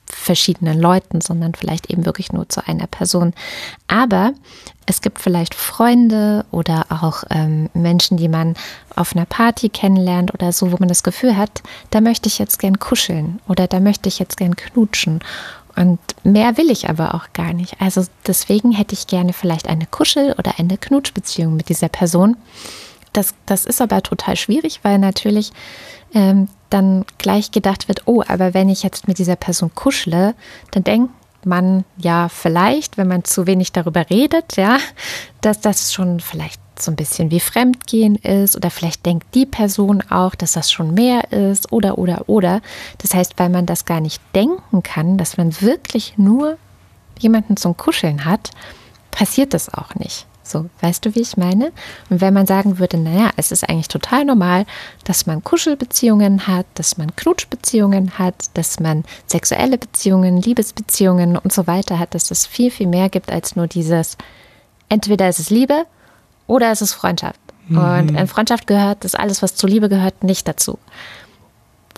verschiedenen 0.09 0.79
Leuten, 0.79 1.21
sondern 1.21 1.53
vielleicht 1.53 1.89
eben 1.89 2.05
wirklich 2.05 2.31
nur 2.31 2.49
zu 2.49 2.65
einer 2.67 2.87
Person. 2.87 3.33
Aber 3.87 4.33
es 4.85 5.01
gibt 5.01 5.19
vielleicht 5.19 5.53
Freunde 5.53 6.45
oder 6.51 6.87
auch 6.89 7.23
ähm, 7.29 7.69
Menschen, 7.73 8.17
die 8.17 8.27
man 8.27 8.55
auf 8.95 9.15
einer 9.15 9.25
Party 9.25 9.69
kennenlernt 9.69 10.33
oder 10.33 10.51
so, 10.51 10.71
wo 10.71 10.77
man 10.79 10.89
das 10.89 11.03
Gefühl 11.03 11.37
hat, 11.37 11.61
da 11.91 12.01
möchte 12.01 12.27
ich 12.27 12.39
jetzt 12.39 12.57
gern 12.57 12.79
kuscheln 12.79 13.39
oder 13.47 13.67
da 13.67 13.79
möchte 13.79 14.09
ich 14.09 14.19
jetzt 14.19 14.37
gern 14.37 14.55
knutschen. 14.55 15.19
Und 15.75 15.99
mehr 16.23 16.57
will 16.57 16.71
ich 16.71 16.89
aber 16.89 17.13
auch 17.13 17.31
gar 17.33 17.53
nicht. 17.53 17.79
Also 17.79 18.03
deswegen 18.27 18.71
hätte 18.71 18.93
ich 18.93 19.07
gerne 19.07 19.31
vielleicht 19.31 19.67
eine 19.67 19.85
Kuschel- 19.85 20.33
oder 20.37 20.55
eine 20.57 20.77
Knutschbeziehung 20.77 21.55
mit 21.55 21.69
dieser 21.69 21.87
Person. 21.87 22.35
Das, 23.13 23.33
das 23.45 23.65
ist 23.65 23.81
aber 23.81 24.03
total 24.03 24.35
schwierig, 24.35 24.79
weil 24.83 24.97
natürlich 24.97 25.51
ähm, 26.13 26.47
dann 26.69 27.05
gleich 27.17 27.51
gedacht 27.51 27.87
wird, 27.87 28.03
oh, 28.05 28.23
aber 28.27 28.53
wenn 28.53 28.69
ich 28.69 28.83
jetzt 28.83 29.07
mit 29.07 29.17
dieser 29.17 29.35
Person 29.35 29.71
kuschle, 29.73 30.35
dann 30.71 30.83
denkt 30.83 31.11
man 31.45 31.85
ja 31.97 32.29
vielleicht, 32.29 32.97
wenn 32.97 33.07
man 33.07 33.23
zu 33.23 33.47
wenig 33.47 33.71
darüber 33.71 34.09
redet, 34.09 34.57
ja, 34.57 34.77
dass 35.41 35.61
das 35.61 35.93
schon 35.93 36.19
vielleicht 36.19 36.61
so 36.77 36.91
ein 36.91 36.95
bisschen 36.95 37.31
wie 37.31 37.39
Fremdgehen 37.39 38.15
ist 38.15 38.55
oder 38.55 38.69
vielleicht 38.69 39.05
denkt 39.05 39.27
die 39.35 39.45
Person 39.45 40.01
auch, 40.09 40.35
dass 40.35 40.53
das 40.53 40.71
schon 40.71 40.93
mehr 40.93 41.31
ist 41.31 41.71
oder 41.71 41.97
oder 41.97 42.23
oder. 42.27 42.61
Das 42.99 43.13
heißt, 43.13 43.33
weil 43.37 43.49
man 43.49 43.65
das 43.65 43.85
gar 43.85 43.99
nicht 43.99 44.21
denken 44.33 44.83
kann, 44.83 45.17
dass 45.17 45.37
man 45.37 45.61
wirklich 45.61 46.17
nur 46.17 46.57
jemanden 47.19 47.57
zum 47.57 47.75
Kuscheln 47.75 48.25
hat, 48.25 48.51
passiert 49.11 49.53
das 49.53 49.73
auch 49.73 49.95
nicht. 49.95 50.25
So, 50.49 50.65
weißt 50.81 51.05
du, 51.05 51.13
wie 51.13 51.21
ich 51.21 51.37
meine? 51.37 51.71
Und 52.09 52.21
wenn 52.21 52.33
man 52.33 52.47
sagen 52.47 52.79
würde, 52.79 52.97
naja, 52.97 53.29
es 53.35 53.51
ist 53.51 53.69
eigentlich 53.69 53.87
total 53.87 54.25
normal, 54.25 54.65
dass 55.03 55.27
man 55.27 55.43
Kuschelbeziehungen 55.43 56.47
hat, 56.47 56.65
dass 56.73 56.97
man 56.97 57.15
Knutschbeziehungen 57.15 58.17
hat, 58.17 58.35
dass 58.55 58.79
man 58.79 59.03
sexuelle 59.27 59.77
Beziehungen, 59.77 60.41
Liebesbeziehungen 60.41 61.37
und 61.37 61.53
so 61.53 61.67
weiter 61.67 61.99
hat, 61.99 62.15
dass 62.15 62.31
es 62.31 62.47
viel, 62.47 62.71
viel 62.71 62.87
mehr 62.87 63.09
gibt 63.09 63.31
als 63.31 63.55
nur 63.55 63.67
dieses, 63.67 64.17
entweder 64.89 65.29
ist 65.29 65.39
es 65.39 65.51
Liebe 65.51 65.85
oder 66.47 66.71
ist 66.71 66.81
es 66.81 66.93
Freundschaft. 66.93 67.39
Mhm. 67.67 67.77
Und 67.77 68.09
in 68.15 68.27
Freundschaft 68.27 68.65
gehört 68.65 69.03
das 69.03 69.13
alles, 69.13 69.43
was 69.43 69.53
zur 69.53 69.69
Liebe 69.69 69.87
gehört, 69.87 70.23
nicht 70.23 70.47
dazu. 70.47 70.79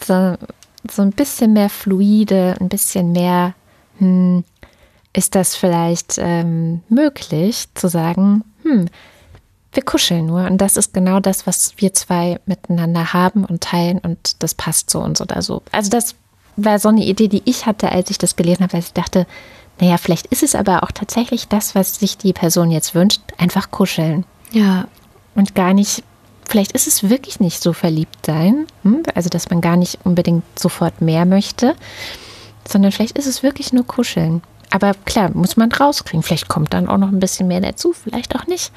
So, 0.05 0.35
so 0.91 1.01
ein 1.01 1.11
bisschen 1.11 1.53
mehr 1.53 1.69
fluide, 1.69 2.57
ein 2.59 2.67
bisschen 2.67 3.13
mehr, 3.13 3.53
hm, 3.99 4.43
ist 5.13 5.35
das 5.35 5.55
vielleicht 5.55 6.15
ähm, 6.17 6.81
möglich 6.89 7.67
zu 7.73 7.87
sagen, 7.87 8.43
hm, 8.63 8.87
wir 9.73 9.83
kuscheln 9.83 10.25
nur 10.25 10.45
und 10.45 10.59
das 10.59 10.77
ist 10.77 10.93
genau 10.93 11.19
das, 11.19 11.47
was 11.47 11.73
wir 11.77 11.93
zwei 11.93 12.39
miteinander 12.45 13.13
haben 13.13 13.45
und 13.45 13.61
teilen 13.61 13.99
und 13.99 14.41
das 14.43 14.53
passt 14.53 14.89
so 14.89 14.99
und 14.99 15.17
so 15.17 15.23
oder 15.23 15.41
so. 15.41 15.61
Also 15.71 15.89
das 15.89 16.15
war 16.57 16.79
so 16.79 16.89
eine 16.89 17.05
Idee, 17.05 17.27
die 17.27 17.41
ich 17.45 17.65
hatte, 17.65 17.91
als 17.91 18.09
ich 18.09 18.17
das 18.17 18.35
gelesen 18.35 18.63
habe, 18.63 18.73
weil 18.73 18.81
ich 18.81 18.93
dachte, 18.93 19.25
naja, 19.79 19.97
vielleicht 19.97 20.27
ist 20.27 20.43
es 20.43 20.55
aber 20.55 20.83
auch 20.83 20.91
tatsächlich 20.91 21.47
das, 21.47 21.73
was 21.73 21.95
sich 21.95 22.17
die 22.17 22.33
Person 22.33 22.69
jetzt 22.69 22.93
wünscht, 22.93 23.21
einfach 23.37 23.71
kuscheln. 23.71 24.25
Ja. 24.51 24.87
Und 25.35 25.55
gar 25.55 25.73
nicht, 25.73 26.03
vielleicht 26.47 26.73
ist 26.73 26.87
es 26.87 27.09
wirklich 27.09 27.39
nicht 27.39 27.63
so 27.63 27.71
verliebt 27.73 28.25
sein, 28.25 28.67
hm? 28.83 29.03
also 29.15 29.29
dass 29.29 29.49
man 29.49 29.61
gar 29.61 29.77
nicht 29.77 29.99
unbedingt 30.03 30.43
sofort 30.59 31.01
mehr 31.01 31.25
möchte, 31.25 31.75
sondern 32.67 32.91
vielleicht 32.91 33.17
ist 33.17 33.27
es 33.27 33.41
wirklich 33.41 33.73
nur 33.73 33.87
kuscheln. 33.87 34.43
Aber 34.71 34.93
klar, 35.05 35.29
muss 35.33 35.57
man 35.57 35.71
rauskriegen. 35.71 36.23
Vielleicht 36.23 36.47
kommt 36.47 36.73
dann 36.73 36.87
auch 36.87 36.97
noch 36.97 37.09
ein 37.09 37.19
bisschen 37.19 37.47
mehr 37.47 37.61
dazu, 37.61 37.93
vielleicht 37.93 38.35
auch 38.35 38.47
nicht. 38.47 38.71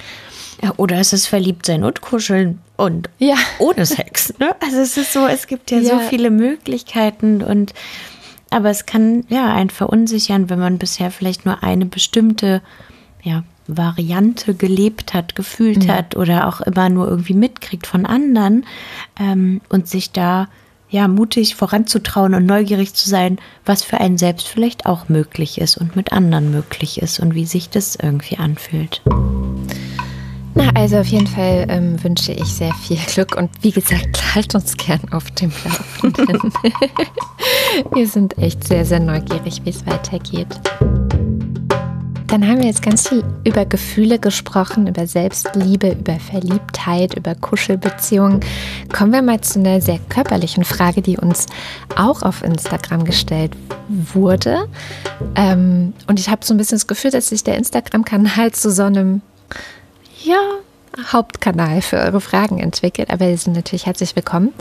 Ja, 0.63 0.73
oder 0.77 0.99
es 0.99 1.13
ist 1.13 1.27
Verliebtsein 1.27 1.85
und 1.85 2.01
Kuscheln 2.01 2.61
und 2.77 3.09
ja. 3.19 3.37
ohne 3.59 3.87
Sex. 3.87 4.35
Ne? 4.39 4.55
Also 4.61 4.79
es 4.79 4.97
ist 4.97 5.13
so, 5.13 5.27
es 5.27 5.47
gibt 5.47 5.71
ja, 5.71 5.79
ja, 5.79 5.91
so 5.91 5.99
viele 6.09 6.31
Möglichkeiten 6.31 7.43
und 7.43 7.73
aber 8.51 8.71
es 8.71 8.87
kann 8.87 9.25
ja 9.29 9.53
einen 9.53 9.71
verunsichern, 9.71 10.49
wenn 10.49 10.61
man 10.61 10.79
bisher 10.79 11.11
vielleicht 11.11 11.45
nur 11.45 11.65
eine 11.65 11.87
bestimmte 11.87 12.63
ja, 13.23 13.43
Variante 13.67 14.55
gelebt 14.55 15.13
hat, 15.13 15.35
gefühlt 15.35 15.85
mhm. 15.85 15.91
hat 15.91 16.17
oder 16.17 16.47
auch 16.47 16.61
immer 16.61 16.89
nur 16.89 17.09
irgendwie 17.09 17.35
mitkriegt 17.35 17.87
von 17.87 18.07
anderen 18.07 18.65
ähm, 19.19 19.61
und 19.69 19.89
sich 19.89 20.13
da 20.13 20.49
ja, 20.95 21.09
mutig 21.09 21.57
voranzutrauen 21.57 22.35
und 22.35 22.47
neugierig 22.47 22.95
zu 22.95 23.09
sein, 23.09 23.39
was 23.65 23.83
für 23.83 23.99
einen 23.99 24.17
selbst 24.17 24.47
vielleicht 24.47 24.87
auch 24.87 25.09
möglich 25.09 25.61
ist 25.61 25.77
und 25.77 25.97
mit 25.97 26.13
anderen 26.13 26.53
möglich 26.53 27.03
ist 27.03 27.19
und 27.19 27.35
wie 27.35 27.47
sich 27.47 27.69
das 27.69 27.97
irgendwie 27.97 28.39
anfühlt. 28.39 29.03
Na, 30.55 30.71
also 30.77 30.99
auf 30.99 31.09
jeden 31.09 31.27
Fall 31.27 31.67
ähm, 31.69 32.01
wünsche 32.05 32.31
ich 32.31 32.45
sehr 32.45 32.73
viel 32.75 32.97
Glück 33.13 33.35
und 33.35 33.51
wie 33.61 33.73
gesagt, 33.73 34.37
halt 34.37 34.55
uns 34.55 34.77
gern 34.77 35.01
auf 35.11 35.29
dem 35.33 35.51
Laufenden. 35.65 36.53
Wir 37.93 38.07
sind 38.07 38.39
echt 38.39 38.63
sehr, 38.63 38.85
sehr 38.85 39.01
neugierig, 39.01 39.63
wie 39.65 39.71
es 39.71 39.85
weitergeht. 39.85 40.47
Dann 42.35 42.49
haben 42.49 42.59
wir 42.59 42.67
jetzt 42.67 42.83
ganz 42.83 43.07
viel 43.07 43.23
über 43.45 43.65
Gefühle 43.65 44.19
gesprochen, 44.19 44.89
über 44.89 45.07
Selbstliebe, 45.07 45.93
über 45.93 46.19
Verliebtheit, 46.19 47.15
über 47.15 47.37
Kuschelbeziehungen. 47.37 48.41
Kommen 48.93 49.13
wir 49.13 49.23
mal 49.23 49.41
zu 49.41 49.61
einer 49.61 49.81
sehr 49.81 50.01
körperlichen 50.09 50.65
Frage, 50.65 51.01
die 51.01 51.17
uns 51.17 51.47
auch 51.95 52.23
auf 52.23 52.43
Instagram 52.43 53.05
gestellt 53.05 53.53
wurde. 53.89 54.67
Ähm, 55.37 55.93
und 56.09 56.19
ich 56.19 56.29
habe 56.29 56.45
so 56.45 56.55
ein 56.55 56.57
bisschen 56.57 56.75
das 56.75 56.89
Gefühl, 56.89 57.13
dass 57.13 57.29
sich 57.29 57.45
der 57.45 57.57
Instagram-Kanal 57.57 58.51
zu 58.51 58.73
so 58.73 58.83
einem, 58.83 59.21
ja, 60.25 60.41
Hauptkanal 61.13 61.83
für 61.83 61.99
eure 61.99 62.21
Fragen 62.21 62.59
entwickelt. 62.59 63.11
Aber 63.11 63.29
ihr 63.29 63.39
sind 63.39 63.55
natürlich 63.55 63.87
herzlich 63.87 64.17
willkommen. 64.17 64.53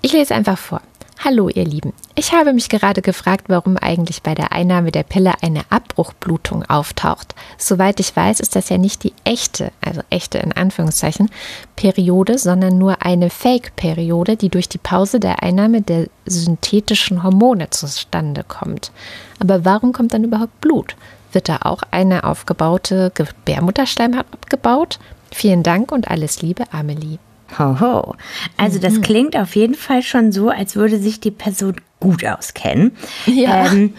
Ich 0.00 0.12
lese 0.12 0.34
einfach 0.34 0.58
vor. 0.58 0.80
Hallo 1.24 1.48
ihr 1.48 1.64
Lieben, 1.64 1.92
ich 2.16 2.32
habe 2.32 2.52
mich 2.52 2.68
gerade 2.68 3.00
gefragt, 3.00 3.44
warum 3.46 3.76
eigentlich 3.76 4.24
bei 4.24 4.34
der 4.34 4.50
Einnahme 4.50 4.90
der 4.90 5.04
Pille 5.04 5.34
eine 5.40 5.60
Abbruchblutung 5.70 6.64
auftaucht. 6.64 7.36
Soweit 7.58 8.00
ich 8.00 8.16
weiß, 8.16 8.40
ist 8.40 8.56
das 8.56 8.70
ja 8.70 8.76
nicht 8.76 9.04
die 9.04 9.12
echte, 9.22 9.70
also 9.80 10.00
echte 10.10 10.38
in 10.38 10.50
Anführungszeichen, 10.50 11.30
Periode, 11.76 12.38
sondern 12.38 12.76
nur 12.76 13.06
eine 13.06 13.30
Fake-Periode, 13.30 14.36
die 14.36 14.48
durch 14.48 14.68
die 14.68 14.78
Pause 14.78 15.20
der 15.20 15.44
Einnahme 15.44 15.80
der 15.80 16.08
synthetischen 16.26 17.22
Hormone 17.22 17.70
zustande 17.70 18.42
kommt. 18.42 18.90
Aber 19.38 19.64
warum 19.64 19.92
kommt 19.92 20.14
dann 20.14 20.24
überhaupt 20.24 20.60
Blut? 20.60 20.96
Wird 21.30 21.48
da 21.48 21.60
auch 21.62 21.84
eine 21.92 22.24
aufgebaute 22.24 23.12
Gebärmutterschleimhaut 23.14 24.26
abgebaut? 24.32 24.98
Vielen 25.30 25.62
Dank 25.62 25.92
und 25.92 26.10
alles 26.10 26.42
Liebe, 26.42 26.64
Amelie. 26.72 27.20
Hoho. 27.58 28.14
Also 28.56 28.78
das 28.78 28.94
mhm. 28.94 29.02
klingt 29.02 29.36
auf 29.36 29.56
jeden 29.56 29.74
Fall 29.74 30.02
schon 30.02 30.32
so, 30.32 30.48
als 30.48 30.76
würde 30.76 30.98
sich 30.98 31.20
die 31.20 31.30
Person 31.30 31.76
gut 32.00 32.24
auskennen. 32.24 32.92
Ja. 33.26 33.72
Ähm, 33.72 33.94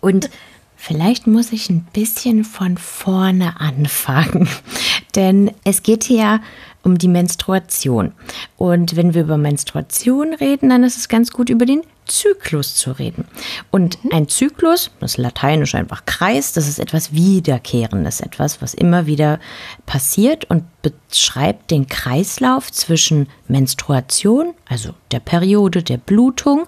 und 0.00 0.30
vielleicht 0.76 1.26
muss 1.26 1.52
ich 1.52 1.70
ein 1.70 1.86
bisschen 1.92 2.44
von 2.44 2.78
vorne 2.78 3.60
anfangen. 3.60 4.48
Denn 5.14 5.50
es 5.64 5.82
geht 5.82 6.04
hier 6.04 6.40
um 6.82 6.98
die 6.98 7.08
Menstruation. 7.08 8.12
Und 8.56 8.96
wenn 8.96 9.14
wir 9.14 9.22
über 9.22 9.36
Menstruation 9.36 10.34
reden, 10.34 10.70
dann 10.70 10.84
ist 10.84 10.96
es 10.96 11.08
ganz 11.08 11.30
gut, 11.30 11.50
über 11.50 11.66
den 11.66 11.82
Zyklus 12.10 12.74
zu 12.74 12.92
reden. 12.92 13.26
Und 13.70 14.02
mhm. 14.04 14.10
ein 14.12 14.28
Zyklus, 14.28 14.90
das 15.00 15.12
ist 15.12 15.18
lateinisch 15.18 15.74
einfach 15.74 16.04
Kreis, 16.04 16.52
das 16.52 16.68
ist 16.68 16.78
etwas 16.78 17.12
Wiederkehrendes, 17.12 18.20
etwas, 18.20 18.60
was 18.60 18.74
immer 18.74 19.06
wieder 19.06 19.40
passiert 19.86 20.44
und 20.50 20.64
beschreibt 20.82 21.70
den 21.70 21.86
Kreislauf 21.86 22.70
zwischen 22.72 23.28
Menstruation, 23.48 24.54
also 24.68 24.94
der 25.10 25.20
Periode 25.20 25.82
der 25.82 25.98
Blutung, 25.98 26.66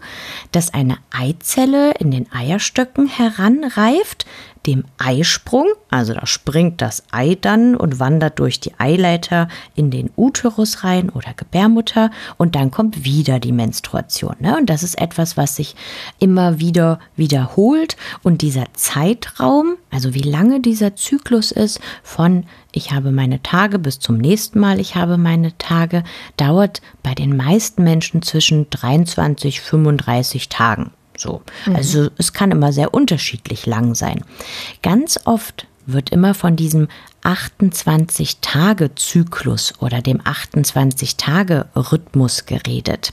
dass 0.52 0.74
eine 0.74 0.98
Eizelle 1.10 1.92
in 1.98 2.10
den 2.10 2.30
Eierstöcken 2.32 3.08
heranreift, 3.08 4.26
dem 4.66 4.84
Eisprung, 4.98 5.66
also 5.90 6.14
da 6.14 6.26
springt 6.26 6.80
das 6.80 7.02
Ei 7.10 7.36
dann 7.40 7.74
und 7.74 7.98
wandert 7.98 8.38
durch 8.38 8.60
die 8.60 8.72
Eileiter 8.78 9.48
in 9.74 9.90
den 9.90 10.10
Uterus 10.16 10.84
rein 10.84 11.10
oder 11.10 11.34
Gebärmutter 11.34 12.10
und 12.38 12.54
dann 12.54 12.70
kommt 12.70 13.04
wieder 13.04 13.40
die 13.40 13.52
Menstruation. 13.52 14.36
Ne? 14.40 14.56
Und 14.56 14.70
das 14.70 14.82
ist 14.82 15.00
etwas, 15.00 15.36
was 15.36 15.56
sich 15.56 15.74
immer 16.18 16.60
wieder 16.60 17.00
wiederholt 17.16 17.96
und 18.22 18.42
dieser 18.42 18.66
Zeitraum, 18.74 19.76
also 19.90 20.14
wie 20.14 20.22
lange 20.22 20.60
dieser 20.60 20.94
Zyklus 20.94 21.50
ist 21.50 21.80
von 22.02 22.44
ich 22.74 22.92
habe 22.92 23.12
meine 23.12 23.42
Tage 23.42 23.78
bis 23.78 23.98
zum 23.98 24.16
nächsten 24.16 24.58
Mal, 24.58 24.80
ich 24.80 24.94
habe 24.94 25.18
meine 25.18 25.56
Tage, 25.58 26.04
dauert 26.38 26.80
bei 27.02 27.14
den 27.14 27.36
meisten 27.36 27.84
Menschen 27.84 28.22
zwischen 28.22 28.70
23, 28.70 29.60
35 29.60 30.48
Tagen. 30.48 30.90
So. 31.22 31.42
Mhm. 31.66 31.76
Also 31.76 32.08
es 32.18 32.32
kann 32.32 32.50
immer 32.50 32.72
sehr 32.72 32.92
unterschiedlich 32.92 33.66
lang 33.66 33.94
sein. 33.94 34.24
Ganz 34.82 35.20
oft 35.24 35.68
wird 35.86 36.10
immer 36.10 36.34
von 36.34 36.56
diesem 36.56 36.88
28-Tage-Zyklus 37.22 39.74
oder 39.80 40.02
dem 40.02 40.20
28-Tage-Rhythmus 40.20 42.46
geredet. 42.46 43.12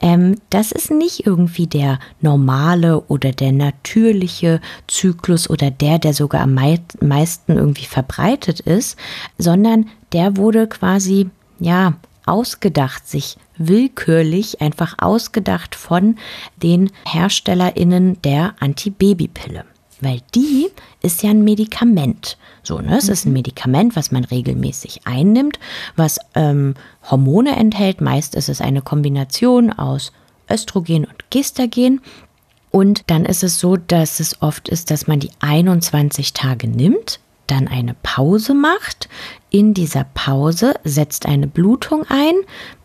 Ähm, 0.00 0.40
das 0.50 0.72
ist 0.72 0.90
nicht 0.90 1.24
irgendwie 1.26 1.68
der 1.68 2.00
normale 2.20 3.02
oder 3.02 3.30
der 3.32 3.52
natürliche 3.52 4.60
Zyklus 4.88 5.48
oder 5.48 5.70
der, 5.70 6.00
der 6.00 6.14
sogar 6.14 6.40
am 6.42 6.54
meisten 6.54 7.56
irgendwie 7.56 7.86
verbreitet 7.86 8.58
ist, 8.60 8.98
sondern 9.38 9.88
der 10.12 10.36
wurde 10.36 10.66
quasi, 10.66 11.30
ja, 11.60 11.94
ausgedacht, 12.26 13.06
sich 13.08 13.36
willkürlich 13.56 14.60
einfach 14.60 14.96
ausgedacht 14.98 15.74
von 15.74 16.16
den 16.62 16.90
HerstellerInnen 17.04 18.20
der 18.22 18.54
Antibabypille. 18.60 19.64
Weil 20.00 20.20
die 20.34 20.68
ist 21.02 21.22
ja 21.22 21.30
ein 21.30 21.44
Medikament. 21.44 22.38
So, 22.62 22.80
ne? 22.80 22.96
Es 22.96 23.06
mhm. 23.06 23.12
ist 23.12 23.24
ein 23.26 23.30
mhm. 23.30 23.34
Medikament, 23.34 23.96
was 23.96 24.10
man 24.10 24.24
regelmäßig 24.24 25.02
einnimmt, 25.06 25.58
was 25.96 26.18
ähm, 26.34 26.74
Hormone 27.10 27.56
enthält. 27.56 28.00
Meist 28.00 28.34
ist 28.34 28.48
es 28.48 28.60
eine 28.60 28.82
Kombination 28.82 29.72
aus 29.72 30.12
Östrogen 30.50 31.04
und 31.04 31.30
Gestagen. 31.30 32.00
Und 32.70 33.10
dann 33.10 33.24
ist 33.24 33.42
es 33.42 33.58
so, 33.58 33.76
dass 33.76 34.20
es 34.20 34.40
oft 34.42 34.68
ist, 34.68 34.90
dass 34.90 35.06
man 35.06 35.20
die 35.20 35.30
21 35.40 36.32
Tage 36.32 36.68
nimmt 36.68 37.20
dann 37.50 37.68
eine 37.68 37.94
Pause 38.02 38.54
macht. 38.54 39.08
In 39.50 39.74
dieser 39.74 40.04
Pause 40.14 40.74
setzt 40.84 41.26
eine 41.26 41.46
Blutung 41.46 42.04
ein 42.08 42.34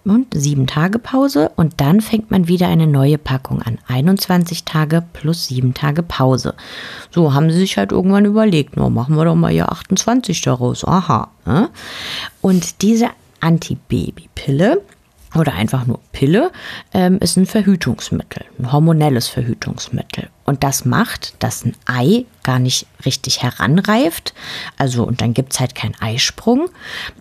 und 0.03 0.27
sieben 0.33 0.67
Tage 0.67 0.99
Pause 0.99 1.51
und 1.55 1.81
dann 1.81 2.01
fängt 2.01 2.31
man 2.31 2.47
wieder 2.47 2.67
eine 2.67 2.87
neue 2.87 3.17
Packung 3.17 3.61
an. 3.61 3.77
21 3.87 4.63
Tage 4.63 5.03
plus 5.13 5.47
sieben 5.47 5.73
Tage 5.73 6.03
Pause. 6.03 6.55
So 7.11 7.33
haben 7.33 7.51
sie 7.51 7.59
sich 7.59 7.77
halt 7.77 7.91
irgendwann 7.91 8.25
überlegt, 8.25 8.77
no, 8.77 8.89
machen 8.89 9.15
wir 9.15 9.25
doch 9.25 9.35
mal 9.35 9.51
hier 9.51 9.71
28 9.71 10.41
daraus. 10.41 10.85
Aha. 10.85 11.29
Ne? 11.45 11.69
Und 12.41 12.81
diese 12.81 13.09
Antibabypille 13.41 14.81
oder 15.35 15.53
einfach 15.53 15.85
nur 15.85 15.99
Pille, 16.11 16.51
ähm, 16.93 17.17
ist 17.19 17.37
ein 17.37 17.45
Verhütungsmittel, 17.45 18.45
ein 18.57 18.71
hormonelles 18.71 19.27
Verhütungsmittel. 19.27 20.29
Und 20.45 20.63
das 20.63 20.85
macht, 20.85 21.33
dass 21.39 21.65
ein 21.65 21.75
Ei 21.85 22.25
gar 22.43 22.59
nicht 22.59 22.85
richtig 23.03 23.41
heranreift. 23.41 24.33
Also, 24.77 25.03
und 25.03 25.21
dann 25.21 25.33
gibt 25.33 25.53
es 25.53 25.59
halt 25.59 25.73
keinen 25.73 25.95
Eisprung. 25.99 26.69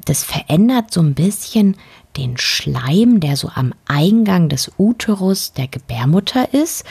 Das 0.04 0.22
verändert 0.22 0.92
so 0.92 1.00
ein 1.00 1.14
bisschen 1.14 1.76
den 2.16 2.36
Schleim, 2.36 3.20
der 3.20 3.36
so 3.36 3.50
am 3.54 3.72
Eingang 3.86 4.48
des 4.48 4.70
Uterus 4.78 5.52
der 5.54 5.68
Gebärmutter 5.68 6.52
ist. 6.52 6.84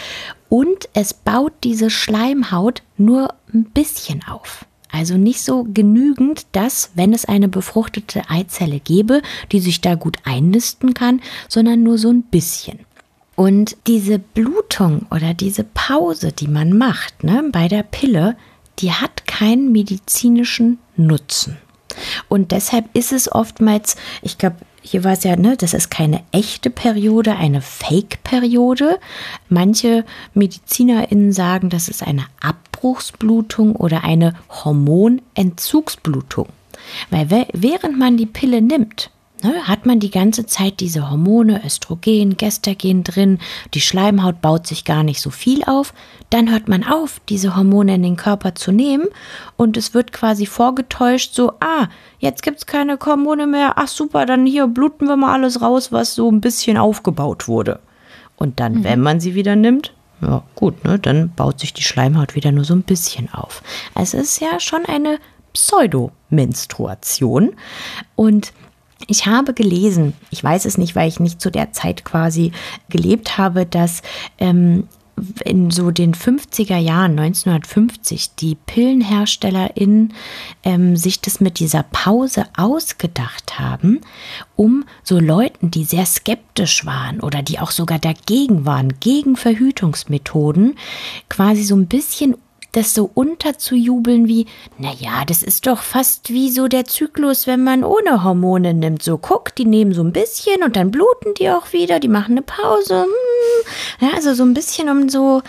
Und 0.50 0.89
es 0.93 1.13
baut 1.13 1.54
diese 1.63 1.89
Schleimhaut 1.89 2.82
nur 2.98 3.36
ein 3.54 3.65
bisschen 3.65 4.24
auf. 4.28 4.65
Also 4.91 5.17
nicht 5.17 5.41
so 5.43 5.63
genügend, 5.63 6.46
dass, 6.52 6.91
wenn 6.93 7.13
es 7.13 7.26
eine 7.26 7.48
befruchtete 7.48 8.30
Eizelle 8.30 8.80
gäbe, 8.80 9.22
die 9.52 9.60
sich 9.60 9.82
da 9.82 9.96
gut 9.96 10.17
einnisten 10.24 10.93
kann, 10.93 11.22
sondern 11.48 11.82
nur 11.82 11.98
so 11.98 12.10
ein 12.12 12.24
bisschen. 12.24 12.80
Und 13.36 13.78
diese 13.88 14.19
Blutung 14.19 15.08
oder 15.10 15.34
diese 15.34 15.63
Pause, 15.63 16.32
die 16.32 16.48
man 16.48 16.78
macht 16.78 17.24
ne, 17.24 17.43
bei 17.52 17.67
der 17.67 17.84
Pille, 17.84 18.36
die 18.80 18.91
hat 18.91 19.26
keinen 19.26 19.72
medizinischen 19.72 20.80
Nutzen. 20.96 21.58
Und 22.28 22.52
deshalb 22.52 22.86
ist 22.96 23.12
es 23.12 23.32
oftmals, 23.32 23.96
ich 24.22 24.38
glaube, 24.38 24.58
hier 24.82 25.04
war 25.04 25.13
es 25.13 25.24
ja, 25.24 25.36
ne, 25.36 25.56
das 25.58 25.74
ist 25.74 25.89
keine 25.89 26.24
echte 26.32 26.69
Periode, 26.69 27.36
eine 27.36 27.62
Fake-Periode. 27.62 29.00
Manche 29.50 30.04
MedizinerInnen 30.34 31.32
sagen, 31.32 31.69
das 31.69 31.88
ist 31.88 32.04
eine 32.04 32.26
Abbruchsblutung 32.41 33.76
oder 33.76 34.04
eine 34.04 34.34
Hormonentzugsblutung. 34.50 36.48
Weil 37.10 37.48
während 37.54 37.98
man 37.98 38.17
die 38.17 38.26
Pille 38.26 38.62
nimmt, 38.62 39.10
ne, 39.44 39.68
hat 39.68 39.86
man 39.86 40.00
die 40.00 40.12
ganze 40.12 40.46
Zeit 40.46 40.80
diese 40.80 41.10
Hormone, 41.10 41.64
Östrogen, 41.66 42.38
Gestagen 42.38 43.04
drin, 43.04 43.40
die 43.74 43.82
Schleimhaut 43.82 44.42
baut 44.42 44.68
sich 44.68 44.86
gar 44.86 45.04
nicht 45.04 45.22
so 45.22 45.30
viel 45.30 45.64
auf, 45.66 45.94
dann 46.30 46.52
hört 46.52 46.68
man 46.68 46.84
auf, 46.84 47.22
diese 47.30 47.56
Hormone 47.56 47.96
in 47.96 48.04
den 48.04 48.16
Körper 48.16 48.56
zu 48.56 48.72
nehmen 48.72 49.08
und 49.58 49.78
es 49.78 49.94
wird 49.94 50.12
quasi 50.12 50.46
vorgetäuscht, 50.46 51.34
so, 51.34 51.54
ah, 51.60 51.88
jetzt 52.20 52.44
gibt 52.44 52.58
es 52.58 52.66
keine 52.66 52.98
Hormone 53.04 53.48
mehr, 53.48 53.74
ach 53.76 53.88
super, 53.88 54.26
dann 54.26 54.46
hier 54.46 54.68
bluten 54.68 55.08
wir 55.08 55.16
mal 55.16 55.34
alles 55.34 55.62
raus, 55.62 55.92
was 55.92 56.16
so 56.16 56.32
ein 56.32 56.42
bisschen 56.42 56.78
aufgebaut 56.78 57.48
wurde. 57.48 57.80
Und 58.36 58.60
dann, 58.60 58.80
mhm. 58.80 58.84
wenn 58.84 59.02
man 59.02 59.20
sie 59.20 59.36
wieder 59.36 59.56
nimmt, 59.56 59.94
ja 60.22 60.44
gut, 60.56 60.84
ne, 60.86 61.00
dann 61.00 61.34
baut 61.34 61.60
sich 61.60 61.74
die 61.74 61.84
Schleimhaut 61.84 62.36
wieder 62.36 62.52
nur 62.52 62.64
so 62.64 62.74
ein 62.74 62.84
bisschen 62.84 63.32
auf. 63.34 63.62
Also 63.94 64.18
es 64.18 64.32
ist 64.32 64.40
ja 64.40 64.60
schon 64.60 64.86
eine 64.86 65.20
Pseudomenstruation 65.54 67.56
und 68.16 68.54
ich 69.08 69.26
habe 69.26 69.54
gelesen, 69.54 70.13
ich 70.30 70.44
weiß 70.44 70.66
es 70.66 70.78
nicht, 70.78 70.96
weil 70.96 71.08
ich 71.08 71.20
nicht 71.20 71.42
zu 71.42 71.52
der 71.52 71.72
Zeit 71.72 72.06
quasi 72.06 72.52
gelebt 72.89 73.38
habe, 73.38 73.66
dass 73.66 74.02
ähm, 74.39 74.88
in 75.46 75.70
so 75.70 75.92
den 75.92 76.13
50er 76.13 76.78
Jahren, 76.78 77.20
1950, 77.20 78.36
die 78.36 78.56
PillenherstellerInnen 78.56 80.13
ähm, 80.63 80.96
sich 80.96 81.22
das 81.22 81.39
mit 81.39 81.60
dieser 81.60 81.84
Pause 81.84 82.46
ausgedacht 82.58 83.60
haben, 83.60 84.02
um 84.56 84.86
so 85.04 85.20
Leuten, 85.20 85.72
die 85.72 85.84
sehr 85.86 86.06
skeptisch 86.06 86.86
waren 86.86 87.20
oder 87.20 87.42
die 87.42 87.60
auch 87.60 87.72
sogar 87.72 88.00
dagegen 88.00 88.66
waren, 88.66 89.00
gegen 89.00 89.36
Verhütungsmethoden, 89.36 90.76
quasi 91.30 91.63
so 91.63 91.76
ein 91.76 91.88
bisschen 91.88 92.36
das 92.74 92.94
so 92.94 93.10
unterzujubeln 93.14 94.28
wie, 94.28 94.48
naja, 94.78 95.24
das 95.26 95.42
ist 95.42 95.68
doch 95.68 95.82
fast 95.82 96.30
wie 96.30 96.50
so 96.52 96.68
der 96.68 96.86
Zyklus, 96.86 97.48
wenn 97.48 97.64
man 97.64 97.84
ohne 97.84 98.24
Hormone 98.24 98.74
nimmt. 98.74 99.02
So, 99.04 99.18
guck, 99.18 99.56
die 99.56 99.66
nehmen 99.66 99.94
so 99.94 100.04
ein 100.04 100.12
bisschen 100.12 100.64
und 100.64 100.76
dann 100.76 100.92
bluten 100.92 101.34
die 101.40 101.50
auch 101.50 101.72
wieder, 101.72 102.00
die 102.00 102.08
machen 102.08 102.34
eine 102.34 102.42
Pause. 102.42 103.04
Hm. 103.04 104.08
Ja, 104.08 104.16
also 104.16 104.34
so 104.34 104.44
ein 104.44 104.54
bisschen 104.54 104.90
um 104.90 105.08
so, 105.08 105.42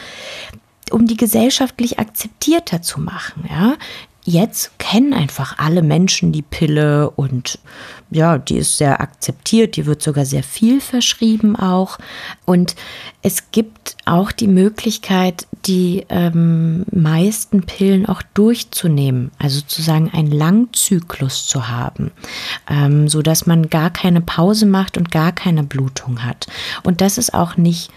um 0.90 1.06
die 1.06 1.16
gesellschaftlich 1.16 1.98
akzeptierter 1.98 2.82
zu 2.82 3.00
machen, 3.00 3.48
ja. 3.50 3.74
Jetzt 4.26 4.78
kennen 4.78 5.12
einfach 5.12 5.58
alle 5.58 5.82
Menschen 5.82 6.32
die 6.32 6.40
Pille 6.40 7.10
und 7.10 7.58
ja, 8.10 8.38
die 8.38 8.56
ist 8.56 8.78
sehr 8.78 9.02
akzeptiert, 9.02 9.76
die 9.76 9.84
wird 9.84 10.00
sogar 10.00 10.24
sehr 10.24 10.42
viel 10.42 10.80
verschrieben 10.80 11.56
auch. 11.56 11.98
Und 12.46 12.74
es 13.20 13.50
gibt 13.50 13.98
auch 14.06 14.32
die 14.32 14.48
Möglichkeit, 14.48 15.46
die 15.66 16.06
ähm, 16.08 16.86
meisten 16.90 17.64
Pillen 17.66 18.06
auch 18.06 18.22
durchzunehmen, 18.32 19.30
also 19.38 19.58
sozusagen 19.58 20.10
einen 20.14 20.30
Langzyklus 20.30 21.46
zu 21.46 21.68
haben, 21.68 22.10
ähm, 22.70 23.08
so 23.08 23.20
dass 23.20 23.44
man 23.44 23.68
gar 23.68 23.90
keine 23.90 24.22
Pause 24.22 24.64
macht 24.64 24.96
und 24.96 25.10
gar 25.10 25.32
keine 25.32 25.64
Blutung 25.64 26.24
hat. 26.24 26.46
Und 26.82 27.02
das 27.02 27.18
ist 27.18 27.34
auch 27.34 27.58
nicht 27.58 27.90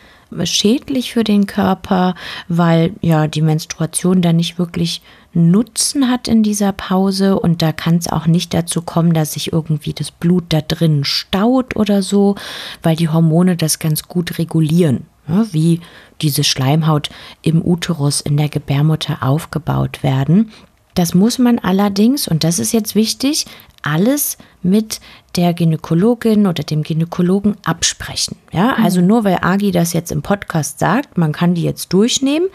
schädlich 0.43 1.13
für 1.13 1.23
den 1.23 1.47
Körper, 1.47 2.15
weil 2.47 2.93
ja 3.01 3.27
die 3.27 3.41
Menstruation 3.41 4.21
dann 4.21 4.35
nicht 4.35 4.59
wirklich 4.59 5.01
Nutzen 5.33 6.09
hat 6.09 6.27
in 6.27 6.41
dieser 6.41 6.71
Pause 6.71 7.39
und 7.39 7.61
da 7.61 7.71
kann 7.71 7.97
es 7.97 8.07
auch 8.07 8.25
nicht 8.25 8.53
dazu 8.53 8.81
kommen, 8.81 9.13
dass 9.13 9.33
sich 9.33 9.53
irgendwie 9.53 9.93
das 9.93 10.09
Blut 10.09 10.45
da 10.49 10.61
drin 10.61 11.03
staut 11.03 11.75
oder 11.75 12.01
so, 12.01 12.35
weil 12.81 12.95
die 12.95 13.09
Hormone 13.09 13.55
das 13.55 13.77
ganz 13.77 14.07
gut 14.07 14.39
regulieren, 14.39 15.05
ja, 15.27 15.45
wie 15.51 15.81
diese 16.21 16.43
Schleimhaut 16.43 17.09
im 17.43 17.63
Uterus 17.63 18.21
in 18.21 18.35
der 18.35 18.49
Gebärmutter 18.49 19.21
aufgebaut 19.21 20.01
werden. 20.01 20.51
Das 20.95 21.13
muss 21.13 21.37
man 21.37 21.59
allerdings, 21.59 22.27
und 22.27 22.43
das 22.43 22.57
ist 22.57 22.71
jetzt 22.71 22.95
wichtig, 22.95 23.45
alles 23.87 24.37
mit 24.61 24.99
der 25.35 25.53
Gynäkologin 25.53 26.47
oder 26.47 26.63
dem 26.63 26.83
Gynäkologen 26.83 27.55
absprechen. 27.63 28.37
Ja, 28.51 28.75
also 28.81 29.01
nur 29.01 29.23
weil 29.23 29.39
Agi 29.41 29.71
das 29.71 29.93
jetzt 29.93 30.11
im 30.11 30.21
Podcast 30.21 30.79
sagt, 30.79 31.17
man 31.17 31.31
kann 31.31 31.53
die 31.53 31.63
jetzt 31.63 31.93
durchnehmen. 31.93 32.49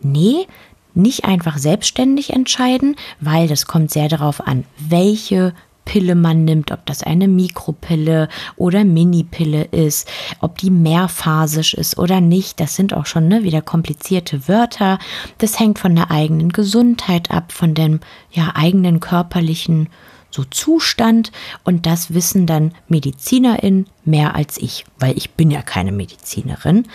Nee, 0.00 0.46
nicht 0.94 1.24
einfach 1.24 1.58
selbstständig 1.58 2.32
entscheiden, 2.32 2.96
weil 3.20 3.48
das 3.48 3.66
kommt 3.66 3.90
sehr 3.90 4.08
darauf 4.08 4.46
an, 4.46 4.64
welche 4.78 5.54
Pille 5.84 6.14
man 6.14 6.44
nimmt, 6.44 6.70
ob 6.70 6.86
das 6.86 7.02
eine 7.02 7.28
Mikropille 7.28 8.28
oder 8.56 8.84
Minipille 8.84 9.64
ist, 9.64 10.08
ob 10.40 10.58
die 10.58 10.70
mehrphasisch 10.70 11.74
ist 11.74 11.98
oder 11.98 12.20
nicht. 12.20 12.60
Das 12.60 12.76
sind 12.76 12.94
auch 12.94 13.06
schon 13.06 13.28
ne, 13.28 13.42
wieder 13.42 13.62
komplizierte 13.62 14.48
Wörter. 14.48 14.98
Das 15.38 15.58
hängt 15.58 15.78
von 15.78 15.96
der 15.96 16.10
eigenen 16.10 16.50
Gesundheit 16.50 17.30
ab, 17.30 17.52
von 17.52 17.74
dem 17.74 18.00
ja 18.30 18.52
eigenen 18.54 19.00
körperlichen 19.00 19.88
so 20.32 20.44
Zustand 20.44 21.30
und 21.62 21.86
das 21.86 22.14
wissen 22.14 22.46
dann 22.46 22.72
MedizinerInnen 22.88 23.86
mehr 24.04 24.34
als 24.34 24.58
ich, 24.58 24.84
weil 24.98 25.16
ich 25.16 25.30
bin 25.32 25.50
ja 25.50 25.62
keine 25.62 25.92
Medizinerin. 25.92 26.88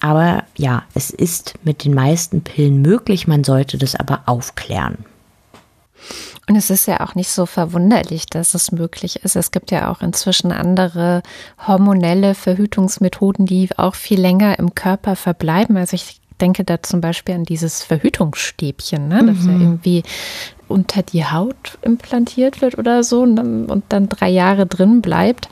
Aber 0.00 0.44
ja, 0.56 0.82
es 0.94 1.10
ist 1.10 1.54
mit 1.62 1.84
den 1.84 1.94
meisten 1.94 2.42
Pillen 2.42 2.82
möglich, 2.82 3.26
man 3.26 3.44
sollte 3.44 3.78
das 3.78 3.94
aber 3.94 4.22
aufklären. 4.26 5.04
Und 6.48 6.56
es 6.56 6.68
ist 6.70 6.86
ja 6.86 7.00
auch 7.00 7.14
nicht 7.14 7.30
so 7.30 7.46
verwunderlich, 7.46 8.26
dass 8.26 8.54
es 8.54 8.72
möglich 8.72 9.22
ist. 9.22 9.36
Es 9.36 9.52
gibt 9.52 9.70
ja 9.70 9.88
auch 9.88 10.00
inzwischen 10.00 10.50
andere 10.50 11.22
hormonelle 11.64 12.34
Verhütungsmethoden, 12.34 13.46
die 13.46 13.68
auch 13.76 13.94
viel 13.94 14.20
länger 14.20 14.58
im 14.58 14.74
Körper 14.74 15.14
verbleiben. 15.14 15.76
Also 15.76 15.94
ich 15.94 16.20
denke 16.40 16.64
da 16.64 16.82
zum 16.82 17.00
Beispiel 17.00 17.36
an 17.36 17.44
dieses 17.44 17.84
Verhütungsstäbchen, 17.84 19.08
ne? 19.08 19.24
das 19.26 19.44
mhm. 19.44 19.50
ja 19.50 19.58
irgendwie 19.60 20.02
unter 20.70 21.02
die 21.02 21.24
Haut 21.24 21.78
implantiert 21.82 22.62
wird 22.62 22.78
oder 22.78 23.02
so 23.02 23.22
und 23.22 23.36
dann, 23.36 23.66
und 23.66 23.84
dann 23.88 24.08
drei 24.08 24.28
Jahre 24.28 24.66
drin 24.66 25.02
bleibt 25.02 25.48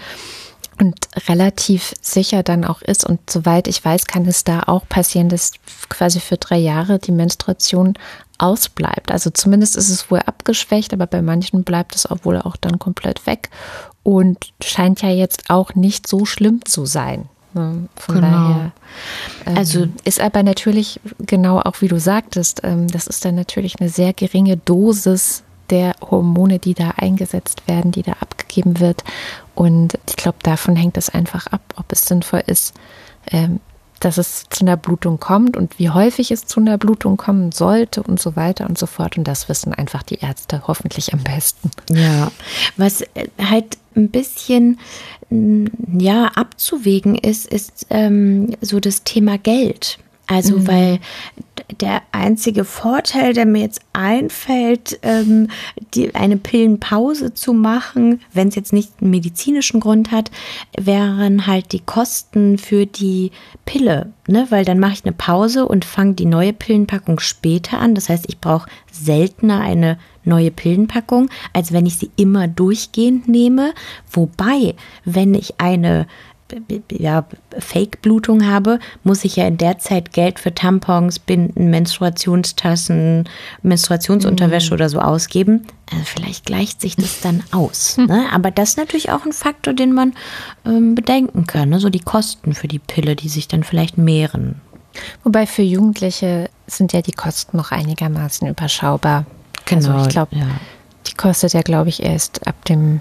und 0.80 0.96
relativ 1.28 1.92
sicher 2.00 2.42
dann 2.42 2.64
auch 2.64 2.82
ist. 2.82 3.04
Und 3.04 3.28
soweit 3.28 3.68
ich 3.68 3.84
weiß, 3.84 4.06
kann 4.06 4.26
es 4.26 4.44
da 4.44 4.62
auch 4.66 4.88
passieren, 4.88 5.28
dass 5.28 5.52
quasi 5.88 6.20
für 6.20 6.36
drei 6.36 6.58
Jahre 6.58 6.98
die 6.98 7.12
Menstruation 7.12 7.94
ausbleibt. 8.38 9.10
Also 9.10 9.30
zumindest 9.30 9.76
ist 9.76 9.88
es 9.88 10.10
wohl 10.10 10.20
abgeschwächt, 10.20 10.92
aber 10.92 11.06
bei 11.06 11.22
manchen 11.22 11.64
bleibt 11.64 11.96
es 11.96 12.06
auch 12.06 12.24
wohl 12.24 12.40
auch 12.40 12.56
dann 12.56 12.78
komplett 12.78 13.26
weg 13.26 13.50
und 14.04 14.52
scheint 14.62 15.02
ja 15.02 15.10
jetzt 15.10 15.50
auch 15.50 15.74
nicht 15.74 16.06
so 16.06 16.24
schlimm 16.24 16.64
zu 16.64 16.86
sein. 16.86 17.28
Ne? 17.54 17.88
Von 17.96 18.14
genau. 18.16 18.30
daher. 18.30 18.72
Ähm, 19.46 19.56
also 19.56 19.88
ist 20.04 20.20
aber 20.20 20.42
natürlich 20.42 21.00
genau 21.18 21.60
auch 21.60 21.80
wie 21.80 21.88
du 21.88 21.98
sagtest, 21.98 22.60
ähm, 22.64 22.88
das 22.88 23.06
ist 23.06 23.24
dann 23.24 23.34
natürlich 23.34 23.80
eine 23.80 23.88
sehr 23.88 24.12
geringe 24.12 24.56
Dosis 24.56 25.42
der 25.70 25.94
Hormone, 26.00 26.58
die 26.58 26.74
da 26.74 26.92
eingesetzt 26.96 27.66
werden, 27.66 27.92
die 27.92 28.02
da 28.02 28.12
abgegeben 28.20 28.80
wird. 28.80 29.04
Und 29.54 29.98
ich 30.08 30.16
glaube, 30.16 30.38
davon 30.42 30.76
hängt 30.76 30.96
es 30.96 31.10
einfach 31.10 31.46
ab, 31.48 31.60
ob 31.76 31.90
es 31.92 32.06
sinnvoll 32.06 32.42
ist, 32.46 32.74
ähm, 33.30 33.60
dass 34.00 34.16
es 34.16 34.44
zu 34.48 34.64
einer 34.64 34.76
Blutung 34.76 35.18
kommt 35.18 35.56
und 35.56 35.78
wie 35.78 35.90
häufig 35.90 36.30
es 36.30 36.46
zu 36.46 36.60
einer 36.60 36.78
Blutung 36.78 37.16
kommen 37.16 37.52
sollte 37.52 38.02
und 38.02 38.20
so 38.20 38.36
weiter 38.36 38.68
und 38.68 38.78
so 38.78 38.86
fort. 38.86 39.18
Und 39.18 39.24
das 39.24 39.48
wissen 39.48 39.74
einfach 39.74 40.02
die 40.02 40.20
Ärzte 40.20 40.62
hoffentlich 40.66 41.12
am 41.12 41.24
besten. 41.24 41.70
Ja, 41.90 42.30
was 42.76 43.00
äh, 43.00 43.28
halt 43.42 43.76
ein 43.96 44.08
bisschen 44.10 44.78
ja 45.30 46.26
abzuwägen 46.34 47.14
ist, 47.14 47.46
ist 47.46 47.86
ähm, 47.90 48.54
so 48.60 48.80
das 48.80 49.04
Thema 49.04 49.38
Geld. 49.38 49.98
Also, 50.28 50.58
mhm. 50.58 50.68
weil 50.68 51.00
der 51.80 52.02
einzige 52.12 52.64
Vorteil, 52.64 53.32
der 53.32 53.46
mir 53.46 53.62
jetzt 53.62 53.80
einfällt, 53.92 54.98
ähm, 55.02 55.48
die, 55.94 56.14
eine 56.14 56.36
Pillenpause 56.36 57.34
zu 57.34 57.52
machen, 57.52 58.20
wenn 58.32 58.48
es 58.48 58.54
jetzt 58.54 58.72
nicht 58.72 58.92
einen 59.00 59.10
medizinischen 59.10 59.80
Grund 59.80 60.12
hat, 60.12 60.30
wären 60.78 61.46
halt 61.46 61.72
die 61.72 61.80
Kosten 61.80 62.58
für 62.58 62.86
die 62.86 63.32
Pille. 63.64 64.12
Ne? 64.28 64.46
Weil 64.50 64.64
dann 64.64 64.78
mache 64.78 64.92
ich 64.94 65.04
eine 65.04 65.12
Pause 65.12 65.66
und 65.66 65.84
fange 65.84 66.14
die 66.14 66.26
neue 66.26 66.52
Pillenpackung 66.52 67.20
später 67.20 67.78
an. 67.78 67.94
Das 67.94 68.08
heißt, 68.08 68.26
ich 68.28 68.38
brauche 68.38 68.68
seltener 68.92 69.60
eine 69.60 69.98
neue 70.24 70.50
Pillenpackung, 70.50 71.30
als 71.54 71.72
wenn 71.72 71.86
ich 71.86 71.96
sie 71.96 72.10
immer 72.16 72.48
durchgehend 72.48 73.28
nehme. 73.28 73.72
Wobei, 74.10 74.74
wenn 75.04 75.34
ich 75.34 75.58
eine 75.58 76.06
ja, 76.90 77.24
Fake-Blutung 77.58 78.46
habe, 78.46 78.78
muss 79.04 79.24
ich 79.24 79.36
ja 79.36 79.46
in 79.46 79.58
der 79.58 79.78
Zeit 79.78 80.12
Geld 80.12 80.38
für 80.38 80.54
Tampons, 80.54 81.18
Binden, 81.18 81.70
Menstruationstassen, 81.70 83.28
Menstruationsunterwäsche 83.62 84.70
mhm. 84.70 84.74
oder 84.74 84.88
so 84.88 85.00
ausgeben. 85.00 85.66
Also 85.90 86.04
vielleicht 86.04 86.46
gleicht 86.46 86.80
sich 86.80 86.96
das 86.96 87.20
dann 87.20 87.42
aus. 87.52 87.96
Ne? 87.98 88.26
Aber 88.32 88.50
das 88.50 88.70
ist 88.70 88.78
natürlich 88.78 89.10
auch 89.10 89.24
ein 89.24 89.32
Faktor, 89.32 89.74
den 89.74 89.92
man 89.92 90.14
ähm, 90.64 90.94
bedenken 90.94 91.46
kann. 91.46 91.70
Ne? 91.70 91.80
So 91.80 91.90
die 91.90 92.00
Kosten 92.00 92.54
für 92.54 92.68
die 92.68 92.78
Pille, 92.78 93.16
die 93.16 93.28
sich 93.28 93.48
dann 93.48 93.64
vielleicht 93.64 93.98
mehren. 93.98 94.60
Wobei 95.24 95.46
für 95.46 95.62
Jugendliche 95.62 96.50
sind 96.66 96.92
ja 96.92 97.02
die 97.02 97.12
Kosten 97.12 97.56
noch 97.56 97.70
einigermaßen 97.70 98.48
überschaubar. 98.48 99.26
Genau. 99.64 99.92
Also 99.92 100.06
ich 100.06 100.08
glaube, 100.08 100.36
ja. 100.36 100.46
die 101.06 101.14
kostet 101.14 101.52
ja, 101.52 101.62
glaube 101.62 101.88
ich, 101.88 102.02
erst 102.02 102.46
ab 102.46 102.64
dem 102.64 103.00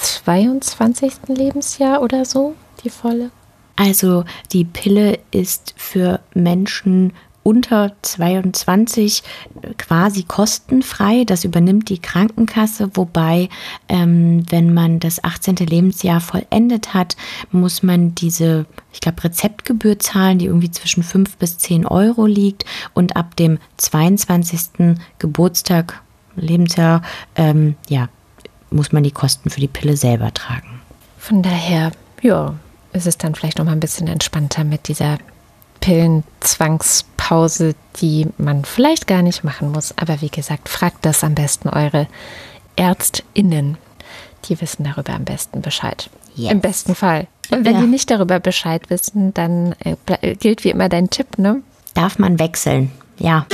22. 0.00 1.12
Lebensjahr 1.28 2.02
oder 2.02 2.24
so, 2.24 2.54
die 2.82 2.90
volle? 2.90 3.30
Also 3.76 4.24
die 4.52 4.64
Pille 4.64 5.18
ist 5.30 5.74
für 5.76 6.20
Menschen 6.34 7.12
unter 7.42 7.92
22 8.02 9.22
quasi 9.78 10.24
kostenfrei. 10.24 11.24
Das 11.24 11.44
übernimmt 11.44 11.88
die 11.88 11.98
Krankenkasse, 11.98 12.90
wobei, 12.94 13.48
ähm, 13.88 14.44
wenn 14.50 14.74
man 14.74 15.00
das 15.00 15.24
18. 15.24 15.56
Lebensjahr 15.56 16.20
vollendet 16.20 16.92
hat, 16.92 17.16
muss 17.50 17.82
man 17.82 18.14
diese, 18.14 18.66
ich 18.92 19.00
glaube, 19.00 19.24
Rezeptgebühr 19.24 19.98
zahlen, 19.98 20.38
die 20.38 20.46
irgendwie 20.46 20.70
zwischen 20.70 21.02
5 21.02 21.38
bis 21.38 21.58
10 21.58 21.86
Euro 21.86 22.26
liegt. 22.26 22.64
Und 22.94 23.16
ab 23.16 23.36
dem 23.36 23.58
22. 23.78 24.96
Geburtstag, 25.18 26.02
Lebensjahr, 26.36 27.02
ähm, 27.36 27.76
ja, 27.88 28.08
muss 28.70 28.92
man 28.92 29.02
die 29.02 29.10
Kosten 29.10 29.50
für 29.50 29.60
die 29.60 29.68
Pille 29.68 29.96
selber 29.96 30.32
tragen. 30.32 30.80
Von 31.18 31.42
daher, 31.42 31.92
ja, 32.22 32.54
ist 32.92 33.06
es 33.06 33.18
dann 33.18 33.34
vielleicht 33.34 33.58
noch 33.58 33.64
mal 33.64 33.72
ein 33.72 33.80
bisschen 33.80 34.08
entspannter 34.08 34.64
mit 34.64 34.88
dieser 34.88 35.18
Pillenzwangspause, 35.80 37.74
die 38.00 38.26
man 38.38 38.64
vielleicht 38.64 39.06
gar 39.06 39.22
nicht 39.22 39.44
machen 39.44 39.72
muss. 39.72 39.96
Aber 39.96 40.20
wie 40.20 40.28
gesagt, 40.28 40.68
fragt 40.68 41.04
das 41.04 41.24
am 41.24 41.34
besten 41.34 41.68
eure 41.68 42.06
ÄrztInnen. 42.76 43.78
Die 44.46 44.60
wissen 44.60 44.84
darüber 44.84 45.14
am 45.14 45.24
besten 45.24 45.62
Bescheid. 45.62 46.10
Yes. 46.34 46.52
Im 46.52 46.60
besten 46.60 46.94
Fall. 46.94 47.26
Und 47.50 47.64
wenn 47.64 47.74
ja. 47.74 47.80
die 47.80 47.86
nicht 47.86 48.10
darüber 48.10 48.38
Bescheid 48.40 48.88
wissen, 48.90 49.34
dann 49.34 49.74
äh, 49.80 49.96
gilt 50.36 50.64
wie 50.64 50.70
immer 50.70 50.88
dein 50.88 51.10
Tipp, 51.10 51.38
ne? 51.38 51.62
Darf 51.94 52.18
man 52.18 52.38
wechseln, 52.38 52.92
ja. 53.18 53.46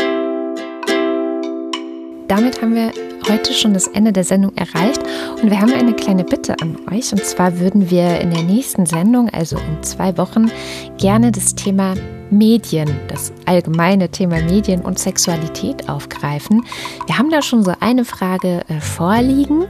Damit 2.28 2.60
haben 2.60 2.74
wir 2.74 2.92
heute 3.28 3.52
schon 3.52 3.74
das 3.74 3.86
Ende 3.88 4.12
der 4.12 4.24
Sendung 4.24 4.56
erreicht 4.56 5.00
und 5.42 5.50
wir 5.50 5.60
haben 5.60 5.72
eine 5.72 5.94
kleine 5.94 6.24
Bitte 6.24 6.56
an 6.60 6.76
euch. 6.92 7.12
Und 7.12 7.24
zwar 7.24 7.58
würden 7.58 7.90
wir 7.90 8.20
in 8.20 8.30
der 8.30 8.42
nächsten 8.42 8.86
Sendung, 8.86 9.28
also 9.30 9.56
in 9.56 9.82
zwei 9.82 10.16
Wochen, 10.18 10.50
gerne 10.98 11.32
das 11.32 11.54
Thema 11.54 11.94
Medien, 12.30 12.88
das 13.08 13.32
allgemeine 13.46 14.08
Thema 14.08 14.40
Medien 14.42 14.80
und 14.80 14.98
Sexualität 14.98 15.88
aufgreifen. 15.88 16.64
Wir 17.06 17.18
haben 17.18 17.30
da 17.30 17.42
schon 17.42 17.62
so 17.62 17.72
eine 17.80 18.04
Frage 18.04 18.62
äh, 18.68 18.80
vorliegen, 18.80 19.66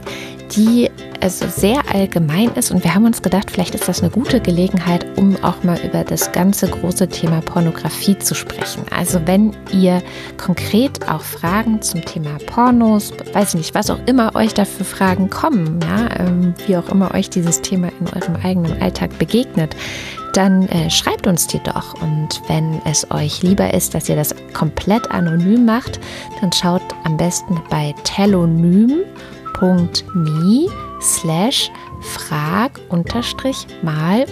die 0.55 0.89
also 1.21 1.47
sehr 1.47 1.81
allgemein 1.93 2.49
ist 2.53 2.71
und 2.71 2.83
wir 2.83 2.93
haben 2.93 3.05
uns 3.05 3.21
gedacht, 3.21 3.49
vielleicht 3.49 3.73
ist 3.75 3.87
das 3.87 4.01
eine 4.01 4.11
gute 4.11 4.39
Gelegenheit, 4.39 5.05
um 5.17 5.35
auch 5.43 5.63
mal 5.63 5.79
über 5.83 6.03
das 6.03 6.31
ganze 6.31 6.67
große 6.67 7.07
Thema 7.07 7.41
Pornografie 7.41 8.17
zu 8.19 8.35
sprechen. 8.35 8.83
Also 8.95 9.21
wenn 9.25 9.55
ihr 9.71 10.01
konkret 10.37 11.09
auch 11.09 11.21
Fragen 11.21 11.81
zum 11.81 12.03
Thema 12.05 12.37
Pornos, 12.45 13.11
weiß 13.33 13.49
ich 13.49 13.55
nicht, 13.55 13.75
was 13.75 13.89
auch 13.89 13.99
immer 14.05 14.35
euch 14.35 14.53
dafür 14.53 14.85
Fragen 14.85 15.29
kommen, 15.29 15.79
ja, 15.81 16.09
ähm, 16.19 16.53
wie 16.67 16.77
auch 16.77 16.89
immer 16.89 17.13
euch 17.13 17.29
dieses 17.29 17.61
Thema 17.61 17.89
in 17.99 18.07
eurem 18.15 18.35
eigenen 18.43 18.81
Alltag 18.81 19.17
begegnet, 19.17 19.75
dann 20.33 20.67
äh, 20.67 20.89
schreibt 20.89 21.25
uns 21.25 21.47
die 21.47 21.59
doch. 21.63 21.99
Und 22.01 22.41
wenn 22.47 22.79
es 22.85 23.09
euch 23.09 23.41
lieber 23.41 23.73
ist, 23.73 23.95
dass 23.95 24.07
ihr 24.07 24.15
das 24.15 24.35
komplett 24.53 25.09
anonym 25.09 25.65
macht, 25.65 25.99
dann 26.41 26.51
schaut 26.51 26.83
am 27.05 27.17
besten 27.17 27.59
bei 27.69 27.95
telonym.me 29.59 30.69
slash 30.99 31.71
frag 32.01 32.79
mal 33.83 34.25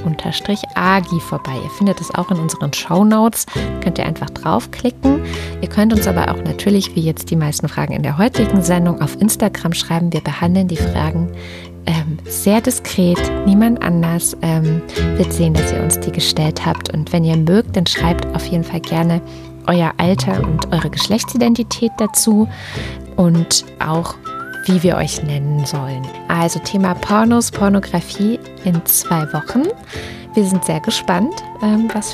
agi 0.75 1.19
vorbei. 1.19 1.55
Ihr 1.63 1.69
findet 1.71 2.01
es 2.01 2.13
auch 2.13 2.31
in 2.31 2.37
unseren 2.37 2.73
Shownotes. 2.73 3.45
Könnt 3.81 3.97
ihr 3.97 4.05
einfach 4.05 4.29
draufklicken. 4.29 5.21
Ihr 5.61 5.69
könnt 5.69 5.93
uns 5.93 6.07
aber 6.07 6.31
auch 6.31 6.43
natürlich, 6.43 6.95
wie 6.95 7.01
jetzt 7.01 7.29
die 7.31 7.35
meisten 7.35 7.67
Fragen 7.67 7.93
in 7.93 8.03
der 8.03 8.17
heutigen 8.17 8.61
Sendung, 8.61 9.01
auf 9.01 9.19
Instagram 9.19 9.73
schreiben. 9.73 10.13
Wir 10.13 10.21
behandeln 10.21 10.67
die 10.67 10.77
Fragen 10.77 11.31
ähm, 11.85 12.17
sehr 12.25 12.61
diskret. 12.61 13.19
Niemand 13.45 13.81
anders 13.83 14.35
ähm, 14.41 14.81
wird 15.17 15.31
sehen, 15.33 15.53
dass 15.53 15.71
ihr 15.71 15.81
uns 15.81 15.99
die 15.99 16.11
gestellt 16.11 16.65
habt. 16.65 16.93
Und 16.93 17.13
wenn 17.13 17.23
ihr 17.23 17.37
mögt, 17.37 17.75
dann 17.75 17.85
schreibt 17.85 18.25
auf 18.35 18.45
jeden 18.47 18.63
Fall 18.63 18.79
gerne 18.79 19.21
euer 19.67 19.93
Alter 19.97 20.43
und 20.43 20.71
eure 20.71 20.89
Geschlechtsidentität 20.89 21.91
dazu 21.97 22.47
und 23.15 23.65
auch 23.79 24.15
wie 24.65 24.83
wir 24.83 24.97
euch 24.97 25.23
nennen 25.23 25.65
sollen. 25.65 26.05
Also 26.27 26.59
Thema 26.59 26.93
Pornos, 26.95 27.51
Pornografie 27.51 28.39
in 28.63 28.85
zwei 28.85 29.31
Wochen. 29.33 29.63
Wir 30.33 30.43
sind 30.45 30.65
sehr 30.65 30.81
gespannt, 30.81 31.33
ähm, 31.63 31.87
was. 31.93 32.13